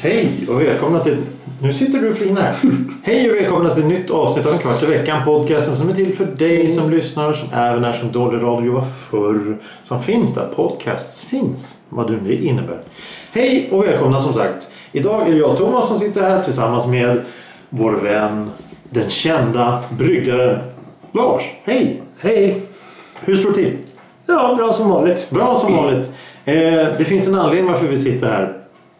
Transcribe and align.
Hej 0.00 0.46
och 0.48 0.60
välkomna 0.60 1.00
till... 1.00 1.35
Nu 1.60 1.72
sitter 1.72 1.98
du 1.98 2.10
och 2.10 2.16
flinar. 2.16 2.56
Hej 3.02 3.30
och 3.30 3.36
välkomna 3.36 3.70
till 3.70 3.82
ett 3.82 3.88
nytt 3.88 4.10
avsnitt 4.10 4.46
av 4.46 4.52
En 4.52 4.58
kvart 4.58 4.82
i 4.82 4.86
veckan. 4.86 5.24
Podcasten 5.24 5.76
som 5.76 5.88
är 5.88 5.92
till 5.92 6.16
för 6.16 6.24
dig 6.24 6.68
som 6.68 6.90
lyssnar, 6.90 7.32
som 7.32 7.48
även 7.52 7.84
är 7.84 7.92
som 7.92 8.12
dålig 8.12 8.42
radio 8.42 8.72
var 8.72 8.84
förr. 9.10 9.56
Som 9.82 10.02
finns 10.02 10.34
där 10.34 10.48
podcasts 10.56 11.24
finns. 11.24 11.76
Vad 11.88 12.10
nu 12.10 12.18
det 12.24 12.34
innebär. 12.34 12.80
Hej 13.32 13.68
och 13.72 13.84
välkomna 13.84 14.20
som 14.20 14.32
sagt. 14.32 14.68
Idag 14.92 15.28
är 15.28 15.32
det 15.32 15.38
jag 15.38 15.56
Thomas 15.56 15.88
som 15.88 15.98
sitter 15.98 16.22
här 16.22 16.42
tillsammans 16.42 16.86
med 16.86 17.20
vår 17.70 17.92
vän, 17.92 18.50
den 18.90 19.10
kända 19.10 19.82
bryggaren 19.90 20.58
Lars. 21.12 21.42
Hej! 21.64 22.02
Hej! 22.18 22.62
Hur 23.20 23.36
står 23.36 23.50
det 23.50 23.56
till? 23.56 23.76
Ja, 24.26 24.54
bra 24.58 24.72
som 24.72 24.88
vanligt. 24.88 25.30
Bra 25.30 25.54
som 25.54 25.76
vanligt. 25.76 26.10
Eh, 26.44 26.54
det 26.98 27.04
finns 27.06 27.28
en 27.28 27.34
anledning 27.34 27.72
varför 27.72 27.86
vi 27.86 27.96
sitter 27.96 28.26
här. 28.26 28.52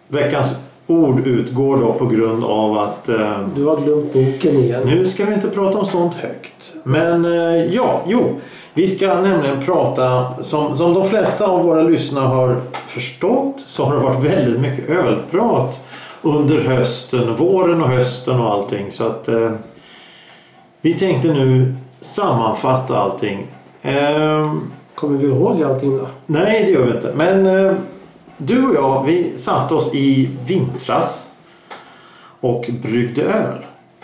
Veckans 0.09 0.66
ord 0.87 1.27
utgår 1.27 1.77
då 1.77 1.93
på 1.93 2.07
grund 2.07 2.45
av 2.45 2.79
att 2.79 3.09
eh, 3.09 3.39
Du 3.55 3.65
har 3.65 3.77
glömt 3.81 4.13
boken 4.13 4.57
igen. 4.57 4.83
nu 4.87 5.07
ska 5.07 5.25
vi 5.25 5.35
inte 5.35 5.49
prata 5.49 5.79
om 5.79 5.87
sånt 5.87 6.15
högt. 6.15 6.73
Men 6.83 7.25
eh, 7.25 7.75
ja, 7.75 8.01
jo. 8.07 8.41
Vi 8.75 8.89
ska 8.89 9.21
nämligen 9.21 9.63
prata, 9.65 10.27
som, 10.43 10.77
som 10.77 10.95
de 10.95 11.09
flesta 11.09 11.47
av 11.47 11.65
våra 11.65 11.83
lyssnare 11.83 12.25
har 12.27 12.57
förstått 12.87 13.55
så 13.67 13.85
har 13.85 13.95
det 13.95 14.01
varit 14.01 14.25
väldigt 14.25 14.61
mycket 14.61 14.91
ölprat 14.91 15.81
under 16.23 16.61
hösten, 16.61 17.35
våren 17.37 17.83
och 17.83 17.89
hösten 17.89 18.41
och 18.41 18.53
allting. 18.53 18.91
Så 18.91 19.05
att 19.07 19.29
eh, 19.29 19.51
vi 20.81 20.95
tänkte 20.95 21.29
nu 21.29 21.75
sammanfatta 22.01 22.97
allting. 22.99 23.47
Ehm, 23.83 24.61
Kommer 24.95 25.19
vi 25.19 25.27
ihåg 25.27 25.63
allting 25.63 25.99
då? 25.99 26.07
Nej, 26.27 26.65
det 26.65 26.71
gör 26.71 26.83
vi 26.83 26.93
inte. 26.93 27.13
Men 27.17 27.47
eh, 27.47 27.73
du 28.37 28.67
och 28.67 28.75
jag, 28.75 29.05
vi 29.05 29.39
satte 29.39 29.75
oss 29.75 29.95
i 29.95 30.31
vintras 30.47 31.31
och 32.41 32.71
bryggde 32.83 33.23
öl. 33.23 33.59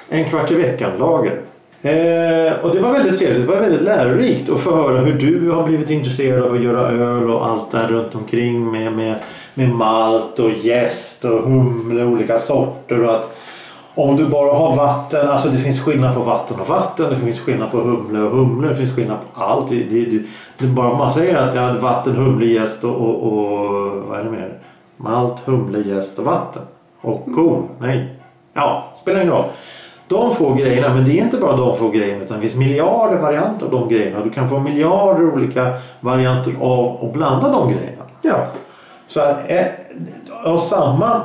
En 0.09 0.25
kvart 0.25 0.51
i 0.51 0.55
veckan-lager. 0.55 1.41
Eh, 1.83 2.53
och 2.63 2.75
det 2.75 2.81
var 2.81 2.93
väldigt 2.93 3.19
trevligt. 3.19 3.47
Det 3.47 3.53
var 3.53 3.61
väldigt 3.61 3.83
lärorikt 3.83 4.51
att 4.51 4.61
få 4.61 4.77
höra 4.77 4.99
hur 4.99 5.13
du 5.13 5.51
har 5.51 5.67
blivit 5.67 5.91
intresserad 5.91 6.43
av 6.43 6.55
att 6.55 6.63
göra 6.63 6.89
öl 6.89 7.31
och 7.31 7.47
allt 7.47 7.71
där 7.71 7.89
runt 7.89 8.15
omkring 8.15 8.71
med, 8.71 8.93
med, 8.93 9.15
med 9.55 9.69
malt 9.69 10.39
och 10.39 10.51
jäst 10.53 11.25
och 11.25 11.43
humle 11.43 12.03
och 12.03 12.11
olika 12.11 12.39
sorter. 12.39 13.05
Och 13.05 13.15
att 13.15 13.37
om 13.95 14.17
du 14.17 14.27
bara 14.27 14.53
har 14.53 14.77
vatten, 14.77 15.29
alltså 15.29 15.49
det 15.49 15.59
finns 15.59 15.81
skillnad 15.81 16.15
på 16.15 16.21
vatten 16.21 16.61
och 16.61 16.69
vatten, 16.69 17.11
det 17.11 17.17
finns 17.17 17.41
skillnad 17.41 17.71
på 17.71 17.79
humle 17.79 18.19
och 18.19 18.31
humle, 18.31 18.69
det 18.69 18.75
finns 18.75 18.95
skillnad 18.95 19.19
på 19.35 19.43
allt. 19.43 19.69
Det, 19.69 19.85
det, 19.85 20.05
det, 20.05 20.23
det 20.59 20.67
bara 20.67 20.99
man 20.99 21.13
säger 21.13 21.35
att 21.35 21.55
jag 21.55 21.63
hade 21.63 21.79
vatten, 21.79 22.17
humle, 22.17 22.47
jäst 22.47 22.85
och, 22.85 22.95
och, 22.95 23.23
och 23.23 23.93
vad 24.09 24.21
är 24.21 24.25
det 24.25 24.31
mer? 24.31 24.59
Malt, 24.97 25.41
humle, 25.45 25.79
jäst 25.79 26.19
och 26.19 26.25
vatten. 26.25 26.63
Och 27.01 27.25
korn, 27.35 27.69
nej. 27.79 28.17
Ja, 28.55 28.93
spelar 28.95 29.21
ingen 29.21 29.33
roll. 29.33 29.45
De 30.09 30.35
få 30.35 30.55
grejerna, 30.55 30.95
men 30.95 31.05
det 31.05 31.11
är 31.11 31.23
inte 31.23 31.37
bara 31.37 31.57
de 31.57 31.77
få 31.77 31.89
grejerna 31.89 32.25
utan 32.25 32.37
det 32.37 32.41
finns 32.41 32.55
miljarder 32.55 33.19
varianter 33.19 33.67
av 33.67 33.73
de 33.73 33.89
grejerna. 33.89 34.25
Du 34.25 34.31
kan 34.31 34.49
få 34.49 34.59
miljarder 34.59 35.35
olika 35.35 35.73
varianter 36.01 36.55
av 36.61 37.05
att 37.05 37.13
blanda 37.13 37.49
de 37.49 37.73
grejerna. 37.73 38.03
Ja. 38.23 38.47
Så 39.09 39.21
eh, 39.21 39.67
av 40.45 40.59
samma 40.59 41.21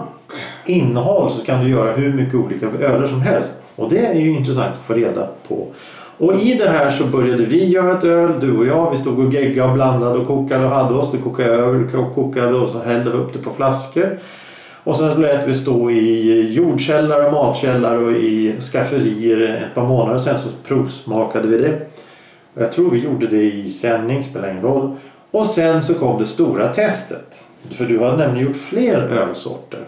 innehåll 0.66 1.32
så 1.32 1.46
kan 1.46 1.64
du 1.64 1.70
göra 1.70 1.92
hur 1.92 2.14
mycket 2.14 2.36
olika 2.36 2.66
öler 2.66 3.08
som 3.08 3.22
helst. 3.22 3.54
Och 3.76 3.90
det 3.90 4.06
är 4.06 4.20
ju 4.20 4.30
intressant 4.30 4.74
att 4.74 4.86
få 4.86 4.94
reda 4.94 5.28
på. 5.48 5.68
Och 6.20 6.36
i 6.36 6.54
det 6.54 6.70
här 6.70 6.92
så 6.92 7.04
började 7.04 7.46
vi 7.46 7.66
göra 7.66 7.98
ett 7.98 8.04
öl, 8.04 8.40
du 8.40 8.58
och 8.58 8.66
jag. 8.66 8.92
Vi 8.92 8.98
stod 8.98 9.20
och 9.20 9.34
geggade 9.34 9.70
och 9.70 9.74
blandade 9.74 10.20
och 10.20 10.28
kokade 10.28 10.66
och 10.66 10.72
hade 10.72 10.94
oss. 10.94 11.12
Det 11.12 11.18
kokade 11.18 11.50
över 11.50 11.98
och 11.98 12.16
kokade 12.16 12.56
och 12.56 12.68
så 12.68 12.80
hällde 12.80 13.12
vi 13.12 13.18
upp 13.18 13.34
det 13.34 13.40
på 13.40 13.50
flaskor. 13.50 14.20
Och 14.84 14.98
sen 14.98 15.22
lät 15.22 15.48
vi 15.48 15.56
stå 15.56 15.92
i 15.92 16.54
jordkällare, 16.54 17.26
och 17.26 17.34
matkällare 17.34 17.98
och 17.98 18.12
i 18.12 18.56
skafferier 18.62 19.66
ett 19.68 19.76
par 19.76 19.88
månader. 19.88 20.20
Sen 20.20 20.40
så 20.40 20.50
provsmakade 20.68 21.48
vi 21.48 21.58
det. 21.58 21.80
Jag 22.54 22.72
tror 22.72 22.92
vi 22.92 23.00
gjorde 23.00 23.28
det 23.28 23.44
i 23.44 23.70
sändning, 23.70 24.24
spelar 24.24 24.52
ingen 24.52 24.64
roll. 24.64 24.96
Och 25.32 25.48
sen 25.48 25.84
så 25.84 25.94
kom 25.94 26.20
det 26.20 26.26
stora 26.26 26.68
testet. 26.68 27.44
För 27.72 27.86
du 27.86 27.98
har 27.98 28.18
nämligen 28.18 28.48
gjort 28.48 28.58
fler 28.58 28.98
ölsorter. 28.98 29.80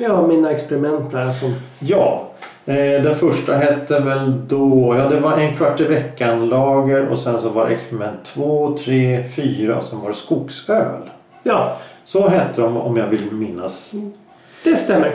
Ja, 0.00 0.26
mina 0.26 0.50
experiment 0.50 1.10
där 1.10 1.32
som... 1.32 1.54
Ja, 1.78 2.28
eh, 2.66 2.74
den 3.02 3.14
första 3.14 3.54
hette 3.54 4.00
väl 4.00 4.32
då, 4.48 4.94
ja 4.98 5.08
det 5.08 5.20
var 5.20 5.32
en 5.32 5.56
kvart 5.56 5.80
i 5.80 5.84
veckan 5.84 6.48
lager 6.48 7.08
och 7.08 7.18
sen 7.18 7.40
så 7.40 7.48
var 7.48 7.66
det 7.68 7.74
experiment 7.74 8.24
2, 8.24 8.76
3, 8.84 9.24
4 9.36 9.76
och 9.76 9.82
sen 9.82 10.00
var 10.00 10.08
det 10.08 10.14
skogsöl. 10.14 11.10
Ja, 11.42 11.76
Så 12.04 12.28
hette 12.28 12.60
de 12.60 12.76
om 12.76 12.96
jag 12.96 13.06
vill 13.06 13.32
minnas. 13.32 13.92
det 14.64 14.76
stämmer. 14.76 15.12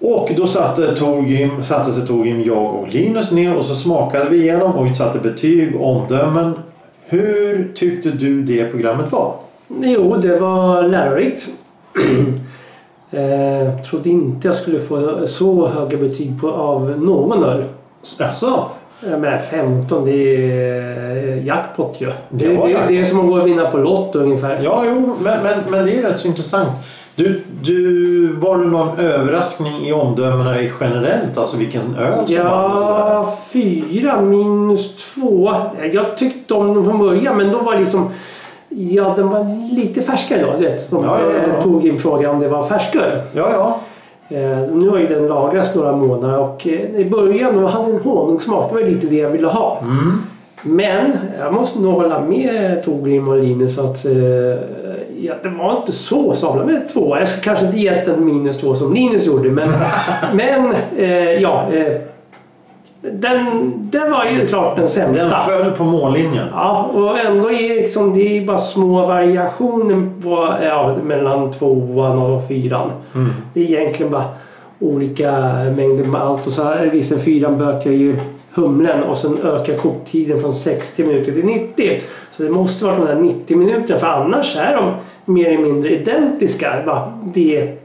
Och 0.00 0.30
då 0.36 0.46
satte, 0.46 0.96
Torgrim, 0.96 1.64
satte 1.64 1.92
sig 1.92 2.06
Torgrim, 2.06 2.42
jag 2.42 2.74
och 2.74 2.88
Linus 2.88 3.30
ner 3.30 3.56
och 3.56 3.64
så 3.64 3.74
smakade 3.74 4.28
vi 4.30 4.36
igenom 4.42 4.72
och 4.72 4.86
vi 4.86 4.94
satte 4.94 5.18
betyg 5.18 5.76
och 5.76 5.96
omdömen. 5.96 6.52
Hur 7.06 7.72
tyckte 7.74 8.10
du 8.10 8.42
det 8.42 8.64
programmet 8.64 9.12
var? 9.12 9.34
Jo, 9.80 10.16
det 10.16 10.36
var 10.38 10.82
lärorikt. 10.82 11.48
eh, 13.16 13.80
trodde 13.80 14.10
inte 14.10 14.48
jag 14.48 14.56
skulle 14.56 14.78
få 14.78 15.26
så 15.26 15.66
höga 15.66 15.96
betyg 15.96 16.40
på, 16.40 16.50
av 16.50 17.02
någon 17.02 17.44
öl. 17.44 17.64
Alltså, 18.18 18.64
Jag 19.10 19.20
menar 19.20 19.38
15, 19.38 20.04
det 20.04 20.12
är 20.12 21.36
jackpot 21.36 21.96
ju. 21.98 22.06
Det, 22.06 22.14
Det 22.30 22.48
det, 22.48 22.78
det 22.88 23.00
är 23.00 23.04
som 23.04 23.20
att 23.20 23.26
gå 23.26 23.40
och 23.40 23.46
vinna 23.46 23.70
på 23.70 23.78
Lotto 23.78 24.18
ungefär. 24.18 24.60
ja 24.62 24.82
jo, 24.86 25.14
men, 25.22 25.42
men, 25.42 25.54
men 25.70 25.84
det 25.86 25.98
är 25.98 26.02
rätt 26.02 26.20
så 26.20 26.28
intressant. 26.28 26.70
Du, 27.16 27.42
du, 27.62 28.32
var 28.32 28.58
det 28.58 28.64
någon 28.64 28.98
överraskning 28.98 29.86
i 29.86 29.92
omdömena 29.92 30.60
i 30.60 30.72
generellt? 30.80 31.38
Alltså 31.38 31.56
vilken 31.56 31.96
öl 31.96 32.26
som? 32.26 32.36
Ja, 32.36 33.38
fyra 33.52 34.20
minus 34.20 34.96
två. 34.96 35.54
Jag 35.92 36.16
tyckte 36.16 36.54
om 36.54 36.74
den 36.74 36.84
från 36.84 36.98
början 36.98 37.36
men 37.36 37.52
då 37.52 37.58
var 37.58 37.72
det 37.72 37.80
liksom... 37.80 38.10
Ja, 38.76 39.12
den 39.16 39.28
var 39.28 39.72
lite 39.74 40.02
färskare 40.02 40.40
då. 40.40 40.52
Du 40.58 40.64
vet, 40.64 40.80
som 40.80 41.04
Ja, 41.04 41.18
ja, 41.20 41.26
ja. 41.46 41.54
eh, 41.56 41.62
tog 41.62 41.86
in 41.86 41.98
frågan 41.98 42.34
om 42.34 42.40
det 42.40 42.48
var 42.48 42.62
färskare. 42.62 43.20
Ja, 43.32 43.48
ja. 43.52 43.78
Eh, 44.36 44.58
nu 44.72 44.88
har 44.88 44.98
ju 44.98 45.06
den 45.06 45.26
lagrats 45.26 45.74
några 45.74 45.96
månader 45.96 46.38
och 46.38 46.66
eh, 46.66 46.96
i 46.96 47.10
början 47.10 47.54
då 47.60 47.66
hade 47.66 47.92
den 47.92 48.00
honungssmak. 48.00 48.70
Det 48.70 48.74
var 48.74 48.82
lite 48.82 49.06
det 49.06 49.16
jag 49.16 49.30
ville 49.30 49.46
ha. 49.46 49.78
Mm. 49.82 50.12
Men 50.62 51.12
jag 51.38 51.52
måste 51.52 51.80
nog 51.80 51.94
hålla 51.94 52.20
med 52.20 52.82
Torgrim 52.84 53.28
och 53.28 53.36
Linus 53.36 53.78
att 53.78 54.04
ja, 55.16 55.34
det 55.42 55.48
var 55.48 55.76
inte 55.76 55.92
så 55.92 56.34
sabla 56.34 56.64
med 56.64 56.88
två. 56.92 57.16
Jag 57.18 57.28
kanske 57.42 57.66
inte 57.66 57.78
gett 57.78 58.08
en 58.08 58.24
minus 58.24 58.58
två 58.58 58.74
som 58.74 58.94
Linus 58.94 59.26
gjorde 59.26 59.50
men, 59.50 59.68
men 60.34 60.74
ja. 61.40 61.66
Den, 63.12 63.72
den 63.90 64.12
var 64.12 64.24
ju 64.24 64.46
klart 64.46 64.76
den 64.76 64.88
sämsta. 64.88 65.24
Den 65.24 65.34
föll 65.48 65.70
på 65.70 65.84
mållinjen. 65.84 66.46
Ja, 66.52 66.90
och 66.94 67.18
ändå 67.18 67.50
är 67.50 67.76
liksom, 67.76 68.14
det 68.14 68.38
är 68.38 68.44
bara 68.44 68.58
små 68.58 69.06
variationer 69.06 70.10
på, 70.22 70.54
ja, 70.62 70.96
mellan 71.02 71.52
tvåan 71.52 72.18
och 72.18 72.48
fyran. 72.48 72.90
Mm. 73.14 73.30
Det 73.54 73.60
är 73.60 73.64
egentligen 73.64 74.12
bara 74.12 74.24
olika 74.80 75.32
mängder 75.76 76.04
malt 76.04 76.46
och 76.46 76.52
så 76.52 76.62
här 76.62 76.86
vissa 76.86 77.18
fyran 77.18 77.58
böter 77.58 77.90
ju 77.90 78.16
humlen 78.54 79.02
och 79.02 79.16
sen 79.16 79.38
ökar 79.44 79.74
koktiden 79.74 80.40
från 80.40 80.52
60 80.52 81.04
minuter 81.04 81.32
till 81.32 81.44
90. 81.44 82.00
Så 82.30 82.42
det 82.42 82.50
måste 82.50 82.84
vara 82.84 82.96
de 82.96 83.06
där 83.06 83.14
90 83.14 83.56
minuterna 83.56 83.98
för 83.98 84.06
annars 84.06 84.56
är 84.56 84.76
de 84.76 84.94
mer 85.32 85.48
eller 85.48 85.62
mindre 85.62 85.90
identiska. 85.90 86.82
Bara 86.86 87.12
det 87.34 87.83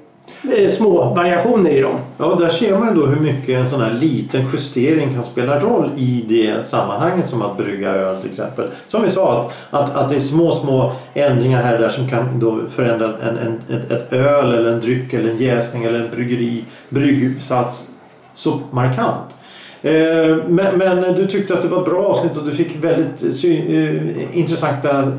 små 0.69 1.13
variationer 1.13 1.69
i 1.69 1.81
dem. 1.81 1.95
Ja, 2.17 2.37
där 2.39 2.49
ser 2.49 2.77
man 2.77 2.87
ju 2.87 3.01
då 3.01 3.07
hur 3.07 3.21
mycket 3.21 3.49
en 3.49 3.69
sån 3.69 3.81
här 3.81 3.93
liten 3.93 4.41
justering 4.53 5.13
kan 5.13 5.23
spela 5.23 5.59
roll 5.59 5.91
i 5.97 6.25
det 6.27 6.65
sammanhanget 6.65 7.29
som 7.29 7.41
att 7.41 7.57
brygga 7.57 7.89
öl 7.89 8.21
till 8.21 8.29
exempel. 8.29 8.67
Som 8.87 9.01
vi 9.01 9.09
sa, 9.09 9.51
att, 9.71 9.79
att, 9.81 9.95
att 9.95 10.09
det 10.09 10.15
är 10.15 10.19
små, 10.19 10.51
små 10.51 10.91
ändringar 11.13 11.61
här 11.61 11.73
och 11.73 11.81
där 11.81 11.89
som 11.89 12.09
kan 12.09 12.39
då 12.39 12.59
förändra 12.69 13.05
en, 13.07 13.37
en, 13.37 13.77
ett, 13.77 13.91
ett 13.91 14.13
öl 14.13 14.53
eller 14.53 14.71
en 14.71 14.79
dryck 14.79 15.13
eller 15.13 15.29
en 15.29 15.37
jäsning 15.37 15.83
eller 15.83 15.99
en 15.99 16.09
bryggeri, 16.11 16.65
bryggsats 16.89 17.87
så 18.33 18.59
markant. 18.71 19.35
Eh, 19.81 20.37
men, 20.47 20.77
men 20.77 21.15
du 21.15 21.27
tyckte 21.27 21.53
att 21.53 21.61
det 21.61 21.67
var 21.67 21.79
ett 21.79 21.85
bra 21.85 22.05
avsnitt 22.05 22.37
och 22.37 22.45
du 22.45 22.51
fick 22.51 22.83
väldigt 22.83 23.35
sy, 23.35 23.57
eh, 23.57 24.37
intressanta 24.37 25.11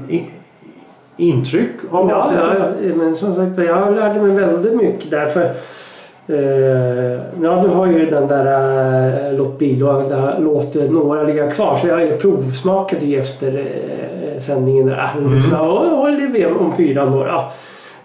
intryck 1.20 1.70
av 1.90 2.10
Ja, 2.10 2.32
ja, 2.34 2.94
men 2.96 3.14
som 3.14 3.34
sagt 3.34 3.58
jag 3.58 3.94
lärde 3.94 4.20
mig 4.20 4.36
väldigt 4.36 4.74
mycket 4.74 5.10
därför 5.10 5.50
Eh, 6.26 7.20
ja, 7.42 7.62
du 7.62 7.68
har 7.68 7.86
ju 7.86 8.06
den 8.06 8.26
där 8.26 8.46
eh, 9.30 9.38
Låt 9.38 9.58
där 9.58 10.40
låter 10.40 10.88
några 10.88 11.22
ligga 11.22 11.50
kvar. 11.50 11.76
Så 11.76 11.88
jag 11.88 12.18
provsmakade 12.20 13.06
ju 13.06 13.18
efter 13.18 13.58
eh, 13.58 14.40
sändningen 14.40 14.86
där. 14.86 15.08
Mm. 15.18 15.42
Håller 15.90 16.28
vi 16.28 16.46
om 16.46 16.76
fyran 16.76 17.12
då. 17.12 17.26
Ja. 17.26 17.52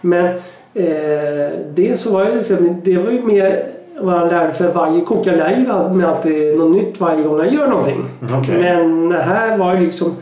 Men 0.02 0.28
Eh, 0.76 1.52
det 1.74 2.00
så 2.00 2.14
var 2.14 2.26
det, 2.26 2.36
liksom, 2.36 2.82
det 2.84 2.98
var 2.98 3.12
ju 3.12 3.22
mer 3.22 3.64
vad 4.00 4.22
jag 4.22 4.32
lärde 4.32 4.54
för 4.54 4.72
varje 4.72 5.02
kok. 5.02 5.28
Jag 5.28 5.38
lär 5.38 5.50
ju 5.50 5.94
mig 5.98 6.06
alltid 6.06 6.58
något 6.58 6.76
nytt 6.76 7.00
varje 7.00 7.24
gång 7.24 7.38
jag 7.38 7.54
gör 7.54 7.68
någonting. 7.68 8.06
Okej. 8.40 8.60
Men 8.60 9.12
här 9.12 9.58
var 9.58 9.76
det 9.76 9.82
liksom 9.82 10.16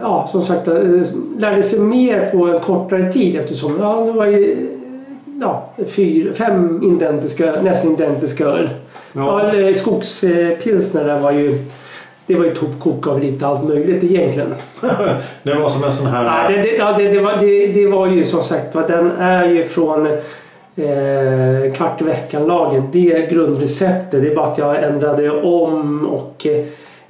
ja, 0.00 0.28
som 0.32 0.42
sagt, 0.42 0.66
jag 0.66 1.06
lärde 1.38 1.62
sig 1.62 1.80
mer 1.80 2.30
på 2.32 2.44
en 2.46 2.60
kortare 2.60 3.12
tid 3.12 3.36
eftersom 3.36 3.78
ja, 3.80 4.00
det 4.00 4.12
var 4.12 4.26
ju 4.26 4.68
ja, 5.40 5.68
fyra, 5.86 6.34
fem 6.34 6.82
identiska, 6.82 7.62
nästan 7.62 7.92
identiska 7.92 8.44
öl. 8.44 8.68
Ja. 9.12 9.52
Skogspilsner 9.74 11.18
var 11.20 11.32
ju 11.32 11.64
det 12.26 12.34
var 12.34 12.44
ju 12.44 12.54
toppkok 12.54 13.06
av 13.06 13.20
lite 13.20 13.46
allt 13.46 13.64
möjligt 13.64 14.04
egentligen. 14.04 14.54
det 15.42 15.54
var 15.54 15.68
som 15.68 15.84
en 15.84 15.92
sån 15.92 16.06
här... 16.06 16.24
Ja, 16.24 16.56
det, 16.56 16.62
det, 16.62 16.76
ja, 16.76 16.94
det, 16.98 17.08
det, 17.08 17.18
var, 17.18 17.36
det, 17.36 17.66
det 17.66 17.86
var 17.86 18.06
ju 18.06 18.24
som 18.24 18.42
sagt 18.42 18.72
den 18.72 19.10
är 19.10 19.48
ju 19.48 19.64
från 19.64 20.06
eh, 20.76 21.72
kvart 21.74 22.00
i 22.00 22.04
veckan-lagen. 22.04 22.88
Det 22.92 23.12
är 23.12 23.30
grundreceptet. 23.30 24.22
Det 24.22 24.30
är 24.30 24.34
bara 24.34 24.46
att 24.46 24.58
jag 24.58 24.82
ändrade 24.82 25.30
om 25.30 26.06
och 26.06 26.46
eh, 26.46 26.64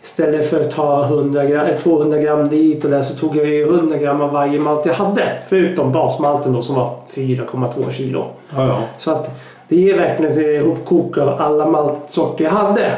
istället 0.07 0.51
för 0.51 0.61
att 0.61 0.71
ta 0.71 1.05
100 1.05 1.45
gram, 1.45 1.67
eh, 1.67 1.77
200 1.77 2.19
gram 2.19 2.49
dit 2.49 2.85
och 2.85 2.91
där 2.91 3.03
så 3.03 3.15
tog 3.15 3.37
jag 3.37 3.47
ju 3.47 3.63
100 3.67 3.97
gram 3.97 4.21
av 4.21 4.33
varje 4.33 4.61
malt 4.61 4.87
jag 4.87 4.95
hade. 4.95 5.39
Förutom 5.49 5.93
basmalten 5.93 6.53
då 6.53 6.63
som 6.63 6.75
var 6.75 6.99
4,2 7.15 7.91
kilo. 7.91 8.25
Ja, 8.57 8.67
ja. 8.67 8.79
Så 8.99 9.11
att 9.11 9.41
det 9.69 9.91
är 9.91 9.99
verkligen 9.99 10.33
ett 10.33 10.39
ihopkok 10.39 11.19
av 11.19 11.41
alla 11.41 11.67
maltsorter 11.67 12.45
jag 12.45 12.51
hade. 12.51 12.91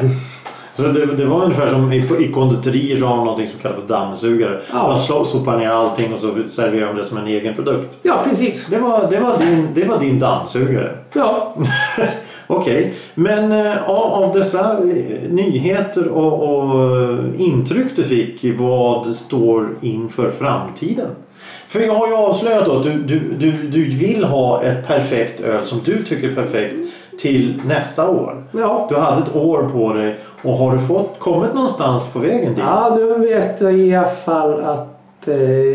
Så 0.75 0.83
det, 0.83 1.05
det 1.05 1.25
var 1.25 1.43
ungefär 1.43 1.67
som 1.67 1.93
i, 1.93 1.97
i 2.19 2.31
konditorier 2.33 2.97
så 2.97 3.05
har 3.05 3.17
de 3.17 3.25
någonting 3.25 3.47
som 3.47 3.59
kallas 3.59 3.79
för 3.79 3.87
dammsugare. 3.87 4.61
Ja. 4.71 4.97
De 5.09 5.25
sopar 5.25 5.57
ner 5.57 5.69
allting 5.69 6.13
och 6.13 6.19
så 6.19 6.27
serverar 6.47 6.87
de 6.87 6.95
det 6.95 7.03
som 7.03 7.17
en 7.17 7.27
egen 7.27 7.55
produkt. 7.55 7.97
Ja, 8.01 8.21
precis. 8.23 8.65
Det 8.65 8.77
var, 8.77 9.07
det 9.09 9.19
var, 9.19 9.37
din, 9.37 9.67
det 9.73 9.85
var 9.85 9.99
din 9.99 10.19
dammsugare. 10.19 10.97
Ja, 11.13 11.55
Okej, 12.51 12.93
men 13.15 13.51
eh, 13.51 13.89
av, 13.89 14.33
dessa 14.33 14.71
eh, 14.71 15.29
nyheter 15.29 16.07
och, 16.07 16.43
och 16.43 16.97
eh, 17.01 17.41
intryck 17.41 17.95
du 17.95 18.03
fick, 18.03 18.59
vad 18.59 19.15
står 19.15 19.75
inför 19.81 20.29
framtiden? 20.29 21.07
För 21.67 21.79
jag 21.79 21.93
har 21.93 22.07
ju 22.07 22.13
avslöjat 22.13 22.67
att 22.67 22.83
du, 22.83 22.93
du, 22.93 23.19
du, 23.19 23.51
du 23.51 23.89
vill 23.89 24.23
ha 24.23 24.63
ett 24.63 24.87
perfekt 24.87 25.41
öl 25.41 25.65
som 25.65 25.79
du 25.85 26.03
tycker 26.03 26.29
är 26.29 26.35
perfekt 26.35 26.75
till 27.19 27.61
nästa 27.67 28.09
år. 28.09 28.43
ja. 28.51 28.87
Du 28.89 28.95
hade 28.95 29.21
ett 29.21 29.35
år 29.35 29.69
på 29.73 29.93
dig 29.93 30.15
och 30.43 30.53
har 30.53 30.77
du 30.77 30.79
fått, 30.79 31.19
kommit 31.19 31.53
någonstans 31.53 32.07
på 32.07 32.19
vägen 32.19 32.55
dit? 32.55 32.63
Ja, 32.67 32.95
nu 32.95 33.27
vet 33.27 33.61
jag 33.61 33.79
i 33.79 33.95
alla 33.95 34.07
fall 34.07 34.63
att 34.63 35.27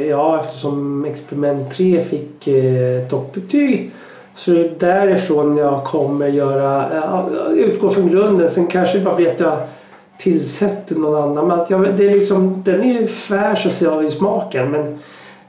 ja, 0.09 0.41
eftersom 0.41 1.05
experiment 1.05 1.71
3 1.71 2.01
fick 2.01 2.47
eh, 2.47 3.09
toppbetyg 3.09 3.91
så 4.35 4.51
är 4.53 4.55
det 4.57 4.81
därifrån 4.81 5.57
jag 5.57 5.85
kommer 5.85 6.27
göra, 6.29 6.87
ja, 6.95 7.29
utgå 7.55 7.91
från 7.91 8.11
grunden. 8.11 8.49
Sen 8.49 8.67
kanske 8.67 9.01
bara 9.01 9.15
att 9.15 9.41
jag 9.41 9.57
tillsätter 10.19 10.95
någon 10.95 11.23
annan. 11.23 11.49
Men 11.49 11.61
att 11.61 11.71
jag, 11.71 11.97
det 11.97 12.07
är 12.09 12.15
liksom, 12.15 12.63
den 12.65 12.81
är 12.83 13.01
ju 13.01 13.07
fräsch 13.07 13.67
och 13.67 13.73
ser 13.73 14.07
i 14.07 14.11
smaken 14.11 14.71
men 14.71 14.99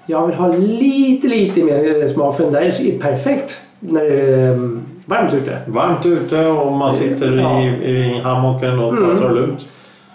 jag 0.06 0.28
vill 0.28 0.36
ha 0.36 0.48
lite, 0.58 1.28
lite 1.28 1.64
mer 1.64 2.02
eh, 2.04 2.08
smak 2.08 2.36
för 2.38 2.44
den 2.44 2.54
där 2.54 2.62
är 2.62 3.00
perfekt 3.00 3.60
när 3.80 4.04
det 4.04 4.22
är 4.22 4.52
eh, 4.52 4.58
varmt 5.06 5.34
ute. 5.34 5.58
Varmt 5.68 6.06
ute 6.06 6.48
och 6.48 6.72
man 6.72 6.94
sitter 6.94 7.38
Ja. 7.38 7.62
i, 7.62 7.66
i 7.68 8.20
hammocken 8.24 8.80
och 8.80 8.98
Mm. 8.98 9.18
tar 9.18 9.34
lugnt. 9.34 9.66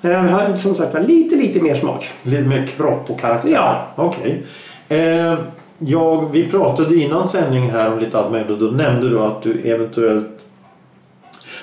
Men 0.00 0.12
jag 0.12 0.22
vill 0.22 0.32
ha 0.32 0.54
som 0.54 0.74
sagt 0.74 1.08
lite, 1.08 1.36
lite 1.36 1.60
mer 1.60 1.74
smak. 1.74 2.10
Lite 2.22 2.42
mer 2.48 2.66
kropp 2.66 3.10
och 3.10 3.20
karaktär. 3.20 3.50
Ja. 3.52 3.76
Okej. 3.96 4.42
Eh, 4.88 5.34
jag, 5.80 6.28
vi 6.32 6.48
pratade 6.50 6.94
innan 6.96 7.28
sändning 7.28 7.70
här 7.70 7.92
om 7.92 7.98
lite 7.98 8.18
allt 8.18 8.30
möjligt 8.32 8.50
och 8.50 8.58
då 8.58 8.66
nämnde 8.66 9.08
du 9.08 9.20
att 9.20 9.42
du 9.42 9.60
eventuellt 9.64 10.44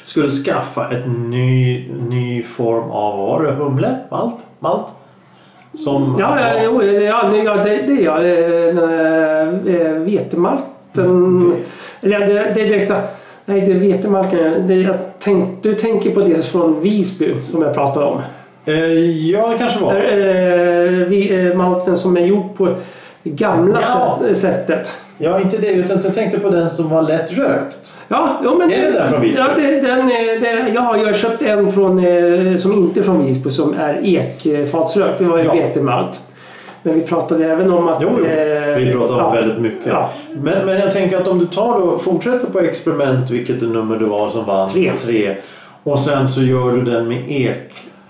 skulle 0.03 0.29
skaffa 0.29 0.87
ett 0.89 1.03
ny, 1.29 1.85
ny 2.09 2.43
form 2.43 2.91
av, 2.91 3.17
vad 3.17 3.27
var 3.27 3.43
det, 3.43 3.51
humle? 3.51 3.97
Malt? 4.11 4.35
Malt? 4.59 4.85
Som, 5.73 6.15
Ja, 6.19 6.39
ja, 6.41 6.61
jo, 6.63 6.83
ja, 6.83 7.35
ja 7.35 7.55
det, 7.55 7.63
det 7.87 7.91
är 8.01 8.03
jag. 8.03 8.17
Eh, 8.25 9.87
eh, 9.87 9.93
Vetemalten. 9.93 11.53
Eller 12.01 12.19
det, 12.19 12.33
det 12.33 12.61
är 12.61 12.67
direkt 12.69 12.87
så- 12.87 13.01
Nej, 13.45 13.61
det 13.61 13.71
är 13.71 13.75
vetemalken. 13.75 14.67
Det, 14.67 14.75
jag 14.75 14.95
tänk, 15.19 15.63
du 15.63 15.73
tänker 15.75 16.11
på 16.13 16.19
det 16.19 16.45
från 16.45 16.81
Visby 16.81 17.41
som 17.51 17.61
jag 17.61 17.73
pratade 17.73 18.05
om. 18.05 18.21
eh, 18.65 18.75
ja, 19.31 19.47
det 19.51 19.57
kanske 19.57 19.79
var. 19.79 19.95
Eh, 19.95 21.45
eh, 21.47 21.55
malten 21.57 21.97
som 21.97 22.17
är 22.17 22.21
gjord 22.21 22.55
på 22.55 22.69
det 23.29 23.35
gamla 23.35 23.79
Ja. 23.81 24.19
sätt, 24.27 24.37
sättet. 24.37 24.93
Ja, 25.17 25.39
inte 25.41 25.57
det. 25.57 25.71
Utan 25.71 25.99
jag 26.03 26.13
tänkte 26.15 26.39
på 26.39 26.49
den 26.49 26.69
som 26.69 26.89
var 26.89 27.01
lätt 27.01 27.33
rökt. 27.37 27.93
Ja, 28.07 28.29
jo, 28.43 28.57
men 28.57 28.71
Är 28.71 28.81
det 28.81 28.91
den 28.91 29.09
från 29.09 29.21
Visby? 29.21 29.41
Ja, 29.41 29.47
det, 29.55 29.79
den, 29.81 29.99
är- 30.11 30.39
det, 30.39 30.69
jag 30.73 30.81
har 30.81 30.97
jag 30.97 31.05
har 31.05 31.13
köpt 31.13 31.41
en 31.41 31.71
från, 31.71 31.99
eh, 32.05 32.57
som 32.57 32.73
inte 32.73 32.99
är 32.99 33.03
från 33.03 33.25
Visby 33.25 33.49
som 33.49 33.73
är 33.73 33.99
ekfatsrökt. 34.03 35.19
Det 35.19 35.25
var 35.25 35.37
ju 35.37 35.43
Ja. 35.43 35.53
vetemalt. 35.53 36.19
Men 36.83 36.95
vi 36.95 37.01
pratade 37.01 37.45
även 37.45 37.71
om 37.71 37.87
att... 37.87 37.97
Jo, 38.01 38.09
jo. 38.17 38.25
eh, 38.25 38.75
Vi 38.77 38.91
pratar 38.93 39.13
om 39.13 39.19
ja. 39.19 39.29
väldigt 39.29 39.57
mycket. 39.61 39.87
Ja. 39.87 40.09
Men, 40.33 40.65
men 40.65 40.79
jag 40.79 40.91
tänker 40.91 41.17
att 41.17 41.27
om 41.27 41.39
du 41.39 41.45
tar 41.45 41.79
och 41.79 42.01
fortsätter 42.01 42.47
på 42.47 42.59
experiment, 42.59 43.29
vilket 43.29 43.61
nummer 43.61 43.97
det 43.99 44.05
var 44.05 44.29
som 44.29 44.45
vann? 44.45 44.69
Tre. 44.69 44.91
Tre. 45.03 45.35
Och 45.83 45.99
sen 45.99 46.27
så 46.27 46.41
gör 46.41 46.71
du 46.71 46.83
den 46.83 47.07
med 47.07 47.17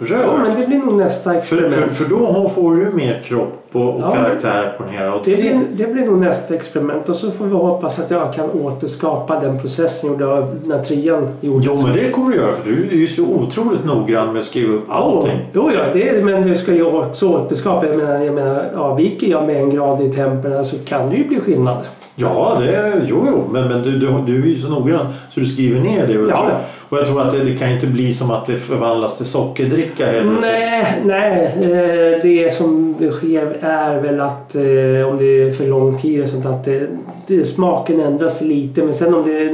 ekrök. 0.06 0.20
Ja, 0.26 0.38
men 0.44 0.60
det 0.62 0.68
blir 0.68 0.78
nog 0.78 0.94
nästa 0.94 1.30
För, 1.32 1.38
experiment. 1.38 1.74
för, 1.74 1.90
för 2.04 2.10
då 2.10 2.26
har- 2.26 2.50
får 2.50 2.76
du 2.76 2.92
mer 2.94 3.22
kropp 3.26 3.54
och, 3.72 3.82
och 3.96 4.02
Ja. 4.02 4.12
karaktär 4.12 4.74
på 4.78 4.84
den 4.84 4.94
här. 4.94 5.14
Och 5.14 5.22
Det 5.26 5.32
det, 5.34 5.42
blir, 5.42 5.60
det 5.76 5.94
blir 5.94 6.06
nog 6.06 6.18
nästa 6.20 6.56
experiment 6.56 7.10
och 7.10 7.16
så 7.16 7.32
får 7.32 7.46
vi 7.46 7.52
hoppas 7.56 8.00
att 8.00 8.12
jag 8.12 8.34
kan 8.34 8.50
återskapa 8.52 9.40
den 9.40 9.60
processen 9.60 10.10
jag 10.10 10.20
gjorde 10.22 10.48
när 10.66 10.80
trean 10.84 11.28
gjordes. 11.42 11.66
jo, 11.68 11.76
men 11.84 11.94
det 11.96 12.12
kommer 12.12 12.32
du 12.32 12.38
göra 12.38 12.56
för 12.56 12.70
du 12.72 12.88
är 12.92 12.96
ju 12.96 13.08
så 13.08 13.24
otroligt 13.24 13.86
noggrann 13.86 14.28
med 14.34 14.40
att 14.40 14.46
skriva 14.46 14.74
upp 14.74 14.86
allting. 14.92 15.40
Jo, 15.54 15.72
ja, 15.74 15.82
det 15.94 16.10
är, 16.10 16.24
men 16.24 16.42
du 16.48 16.56
ska 16.56 16.74
ju 16.74 16.84
också 16.86 17.28
återskapa. 17.30 17.86
Jag 17.88 17.98
menar, 17.98 18.20
jag 18.24 18.36
menar 18.36 18.66
avviker 18.76 19.28
jag 19.28 19.48
med 19.48 19.56
en 19.62 19.70
grad 19.70 20.02
i 20.02 20.12
temperaturen 20.12 20.66
så 20.66 20.76
kan 20.86 21.10
det 21.10 21.16
ju 21.16 21.28
bli 21.28 21.40
skillnad. 21.40 21.78
Ja, 22.20 22.58
det, 22.60 22.94
jo, 23.08 23.26
jo, 23.32 23.44
men, 23.52 23.68
men 23.68 23.82
du, 23.84 23.92
du, 24.00 24.08
du 24.26 24.42
är 24.42 24.46
ju 24.48 24.56
så 24.56 24.68
noggrann 24.70 25.08
så 25.30 25.40
du 25.40 25.46
skriver 25.46 25.80
ner 25.80 26.08
det. 26.08 26.18
Och 26.20 26.30
Ja. 26.30 26.50
Och 26.90 26.98
jag 26.98 27.06
tror 27.06 27.22
att 27.22 27.32
det, 27.32 27.44
det 27.44 27.58
kan 27.58 27.70
inte 27.70 27.88
bli 27.88 28.14
som 28.14 28.32
att 28.32 28.46
det 28.46 28.58
förvandlas 28.58 29.18
till 29.18 29.26
sockerdricka 29.26 30.06
helt 30.06 30.28
plötsligt. 30.28 30.52
Nej, 30.52 31.02
nej. 31.06 31.54
eh, 31.62 32.20
Det 32.24 32.54
som 32.54 32.96
det 33.00 33.12
sker 33.12 33.58
är 33.62 34.02
väl 34.02 34.22
att 34.22 34.56
eh, 34.56 35.10
om 35.10 35.18
det 35.18 35.42
är 35.44 35.52
för 35.52 35.68
lång 35.68 35.98
tid 35.98 36.22
och 36.22 36.30
sånt 36.30 36.46
att 36.46 36.66
det, 36.66 36.88
det, 37.28 37.44
smaken 37.46 38.00
ändras 38.00 38.42
lite. 38.42 38.84
Men 38.84 38.94
sen 38.94 39.14
om 39.14 39.24
det, 39.26 39.54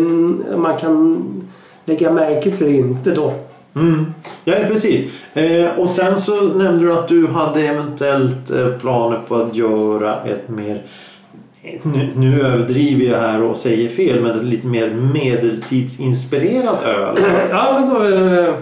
man 0.57 0.77
kan 0.77 1.23
lägga 1.85 2.11
märke 2.11 2.51
till 2.51 2.67
det 2.67 2.73
inte 2.73 3.11
då. 3.11 3.33
Mm. 3.75 4.05
Ja, 4.43 4.53
precis. 4.67 5.11
Eh, 5.33 5.79
och 5.79 5.89
sen 5.89 6.21
så 6.21 6.41
nämnde 6.41 6.85
du 6.85 6.93
att 6.93 7.07
du 7.07 7.27
hade 7.27 7.61
eventuellt 7.61 8.51
planer 8.81 9.19
på 9.27 9.35
att 9.35 9.55
göra 9.55 10.15
ett 10.21 10.49
mer 10.49 10.81
nu, 11.83 12.09
nu 12.15 12.41
överdriver 12.41 13.05
jag 13.11 13.19
här 13.19 13.43
och 13.43 13.57
säger 13.57 13.89
fel, 13.89 14.21
men 14.21 14.31
ett 14.31 14.43
lite 14.43 14.67
mer 14.67 14.89
medeltidsinspirerat 15.13 16.83
öl. 16.83 17.17
Ja, 17.49 17.79
men 17.79 17.89
då, 17.89 18.03
eh, 18.03 18.53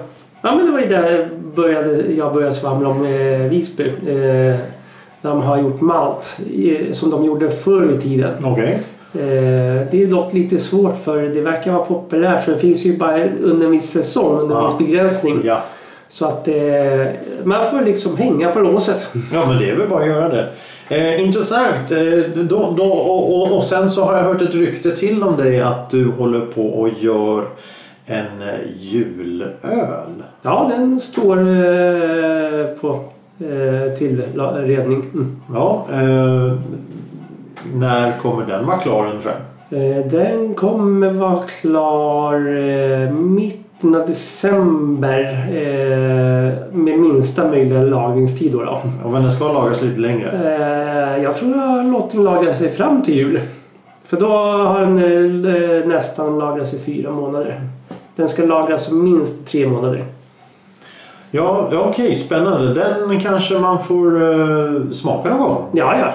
ja, 0.42 0.56
men 0.56 0.66
det 0.66 0.72
var 0.72 0.80
ju 0.80 0.88
där 0.88 1.12
jag 1.12 1.28
började, 1.56 2.12
jag 2.18 2.34
började 2.34 2.56
svamla 2.56 2.90
om 2.90 3.06
eh, 3.06 3.38
Visby. 3.50 3.84
Eh, 4.08 4.56
de 5.22 5.42
har 5.42 5.58
gjort 5.62 5.82
malt 5.82 6.38
eh, 6.56 6.92
som 6.92 7.10
de 7.10 7.26
gjorde 7.26 7.50
förr 7.50 7.92
i 7.98 8.02
tiden. 8.02 8.46
Okej. 8.46 8.80
Eh, 9.14 9.88
det 9.92 10.04
är 10.04 10.08
dock 10.08 10.34
lite 10.34 10.60
svårt 10.60 10.98
för 11.04 11.22
det 11.22 11.42
verkar 11.42 11.72
vara 11.72 11.86
populärt 11.86 12.44
så 12.44 12.52
det 12.52 12.58
finns 12.58 12.86
ju 12.86 12.98
bara 12.98 13.24
under 13.42 13.66
en 13.66 13.72
viss 13.72 13.90
säsong, 13.92 14.40
under 14.40 14.56
en 14.56 14.62
Ja. 14.62 14.68
viss 14.78 14.88
begränsning. 14.88 15.42
Ja. 15.44 15.64
Så 16.10 16.26
att 16.26 16.48
man 17.44 17.72
får 17.72 17.82
liksom 17.86 18.18
hänga 18.18 18.52
på 18.52 18.60
låset. 18.60 19.08
ja, 19.34 19.46
men 19.48 19.60
det 19.60 19.70
är 19.70 19.76
väl 19.76 19.90
bara 19.90 20.02
att 20.02 20.08
göra 20.08 20.30
det. 20.30 20.48
Eh, 20.92 21.24
intressant. 21.24 21.92
Eh, 21.92 22.44
då, 22.44 22.74
då, 22.78 22.84
och, 22.84 23.36
och, 23.42 23.58
och 23.58 23.64
sen 23.64 23.90
så 23.90 24.04
har 24.04 24.14
jag 24.18 24.24
hört 24.24 24.42
ett 24.42 24.54
rykte 24.54 24.96
till 24.96 25.24
om 25.24 25.38
dig 25.38 25.62
att 25.62 25.90
du 25.90 26.12
håller 26.12 26.40
på 26.40 26.68
och 26.68 26.90
gör 27.00 27.44
en 28.06 28.26
eh, 28.42 28.80
julöl. 28.80 29.44
Ja, 30.42 30.72
den 30.78 31.00
står 31.00 31.38
eh, 31.38 32.66
på 32.82 33.00
eh, 33.40 33.98
tillredning. 33.98 35.04
Mm. 35.14 35.42
Ja, 35.54 35.86
eh, 35.94 36.54
när 37.74 38.18
kommer 38.18 38.46
den 38.46 38.66
vara 38.66 38.78
klar 38.78 39.08
ungefär? 39.08 39.36
Eh, 39.70 40.06
Den 40.06 40.54
kommer 40.54 41.10
vara 41.10 41.40
klar 41.62 42.36
eh, 42.36 43.12
mitten 43.82 44.02
av 44.02 44.08
december 44.08 45.22
eh, 45.50 46.74
med 46.74 47.00
minsta 47.00 47.48
möjliga 47.48 47.82
lagringstid. 47.82 48.52
Då 48.52 48.64
då. 48.64 48.82
Ja, 49.04 49.10
men 49.10 49.22
den 49.22 49.32
ska 49.32 49.52
lagas 49.52 49.82
lite 49.82 50.00
längre. 50.00 50.32
Eh, 50.32 51.24
jag 51.24 51.38
tror 51.38 51.58
jag 51.58 51.86
låter 51.86 52.16
den 52.16 52.24
lagra 52.24 52.54
sig 52.54 52.72
fram 52.72 53.02
till 53.02 53.16
jul. 53.16 53.40
För 54.06 54.20
då 54.20 54.28
har 54.28 54.80
den 54.80 54.98
eh, 55.46 55.88
nästan 55.88 56.40
lagrats 56.40 56.74
i 56.74 56.80
fyra 56.80 57.12
månader. 57.12 57.62
Den 58.16 58.30
ska 58.30 58.44
lagras 58.44 58.92
minst 58.92 59.48
tre 59.48 59.68
månader. 59.68 60.06
Ja, 61.32 61.70
ja 61.72 61.86
okej, 61.90 62.16
spännande. 62.16 62.74
Den 62.74 63.20
kanske 63.20 63.60
man 63.60 63.80
får 63.80 64.22
eh, 64.22 64.90
smaka 64.92 65.30
någon 65.30 65.40
gång. 65.40 65.66
Ja, 65.72 66.00
ja. 66.00 66.14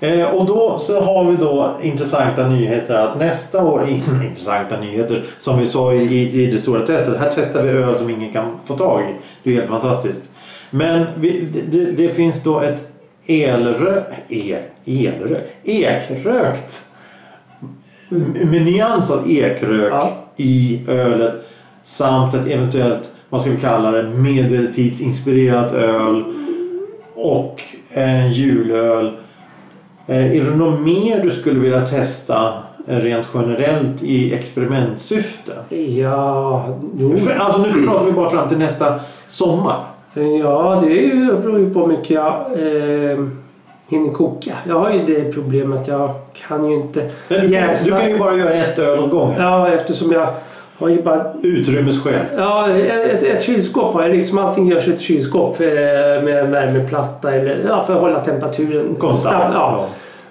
Eh, 0.00 0.34
och 0.34 0.46
då 0.46 0.78
så 0.78 1.00
har 1.00 1.24
vi 1.30 1.36
då 1.36 1.70
intressanta 1.82 2.48
nyheter 2.48 2.94
att 2.94 3.18
nästa 3.18 3.64
år, 3.64 3.88
intressanta 4.24 4.80
nyheter 4.80 5.24
som 5.38 5.58
vi 5.58 5.66
sa 5.66 5.92
i, 5.92 6.42
i, 6.42 6.46
det 6.46 6.58
stora 6.58 6.86
testet. 6.86 7.18
Här 7.18 7.30
testar 7.34 7.62
vi 7.62 7.70
öl 7.70 7.98
som 7.98 8.10
ingen 8.10 8.32
kan 8.32 8.52
få 8.64 8.76
tag 8.76 9.02
i. 9.02 9.14
Det 9.42 9.50
är 9.50 9.54
helt 9.54 9.68
fantastiskt. 9.68 10.30
Men 10.70 11.06
vi, 11.16 11.48
det, 11.70 11.84
det 11.84 12.08
finns 12.08 12.42
då 12.42 12.60
ett 12.60 12.88
elrö, 13.26 14.02
e, 14.28 14.58
elrö, 14.84 15.40
ekrökt 15.64 16.82
med 18.44 18.62
nyans 18.62 19.10
av 19.10 19.30
ekrök 19.30 19.92
Ja. 19.92 20.12
i 20.36 20.82
ölet 20.88 21.34
samt 21.82 22.34
ett 22.34 22.46
eventuellt, 22.46 23.14
vad 23.28 23.40
ska 23.40 23.50
vi 23.50 23.56
kalla 23.56 23.90
det, 23.90 24.02
medeltidsinspirerat 24.02 25.72
öl 25.72 26.24
och 27.14 27.62
en 27.90 28.32
julöl. 28.32 29.16
Eh, 30.06 30.36
Är 30.36 30.44
det 30.44 30.56
något 30.56 30.80
mer 30.80 31.22
du 31.22 31.30
skulle 31.30 31.60
vilja 31.60 31.80
testa 31.80 32.52
eh, 32.88 32.96
rent 32.96 33.28
generellt 33.34 34.02
i 34.02 34.34
experimentsyfte? 34.34 35.52
Ja, 35.76 36.66
jo. 36.96 37.16
För, 37.16 37.34
alltså 37.34 37.60
nu 37.62 37.86
pratar 37.86 38.04
vi 38.06 38.12
bara 38.12 38.30
fram 38.30 38.48
till 38.48 38.58
nästa 38.58 38.94
sommar. 39.28 39.76
Ja, 40.40 40.78
det 40.84 40.88
beror 41.42 41.58
ju 41.58 41.70
på 41.74 41.80
hur 41.80 41.86
mycket 41.86 42.10
jag 42.10 42.34
eh, 42.52 43.18
hinner 43.88 44.12
koka. 44.12 44.52
Jag 44.68 44.78
har 44.78 44.90
ju 44.92 45.02
det 45.06 45.32
problemet 45.32 45.80
att 45.80 45.88
jag 45.88 46.10
kan 46.48 46.70
ju 46.70 46.74
inte 46.76 47.00
Men 47.28 47.40
du, 47.40 47.42
kan, 47.42 47.50
jäsa. 47.52 47.84
du 47.94 48.00
kan 48.00 48.10
ju 48.10 48.18
bara 48.18 48.36
göra 48.36 48.50
ett 48.52 48.78
öl 48.78 48.98
åt 48.98 49.10
gången. 49.10 49.40
Ja, 49.42 49.68
eftersom 49.68 50.12
jag 50.12 50.28
har 50.78 50.88
ju 50.88 51.02
bara... 51.02 51.24
Utrymmesskäl. 51.42 52.14
Ja, 52.36 52.68
ett, 52.70 53.22
ett 53.22 53.42
kylskåp 53.42 53.94
har 53.94 54.02
jag. 54.02 54.10
Liksom 54.16 54.38
allting 54.38 54.68
görs 54.68 54.88
i 54.88 54.92
ett 54.92 55.00
kylskåp 55.00 55.60
eh, 55.60 55.66
med 56.22 56.38
en 56.38 56.50
värmeplatta 56.50 57.32
eller 57.34 57.64
ja, 57.68 57.82
för 57.86 57.94
att 57.94 58.00
hålla 58.00 58.20
temperaturen 58.20 58.94
Konstant. 58.98 59.34
stabil. 59.36 59.52
Ja. 59.54 59.86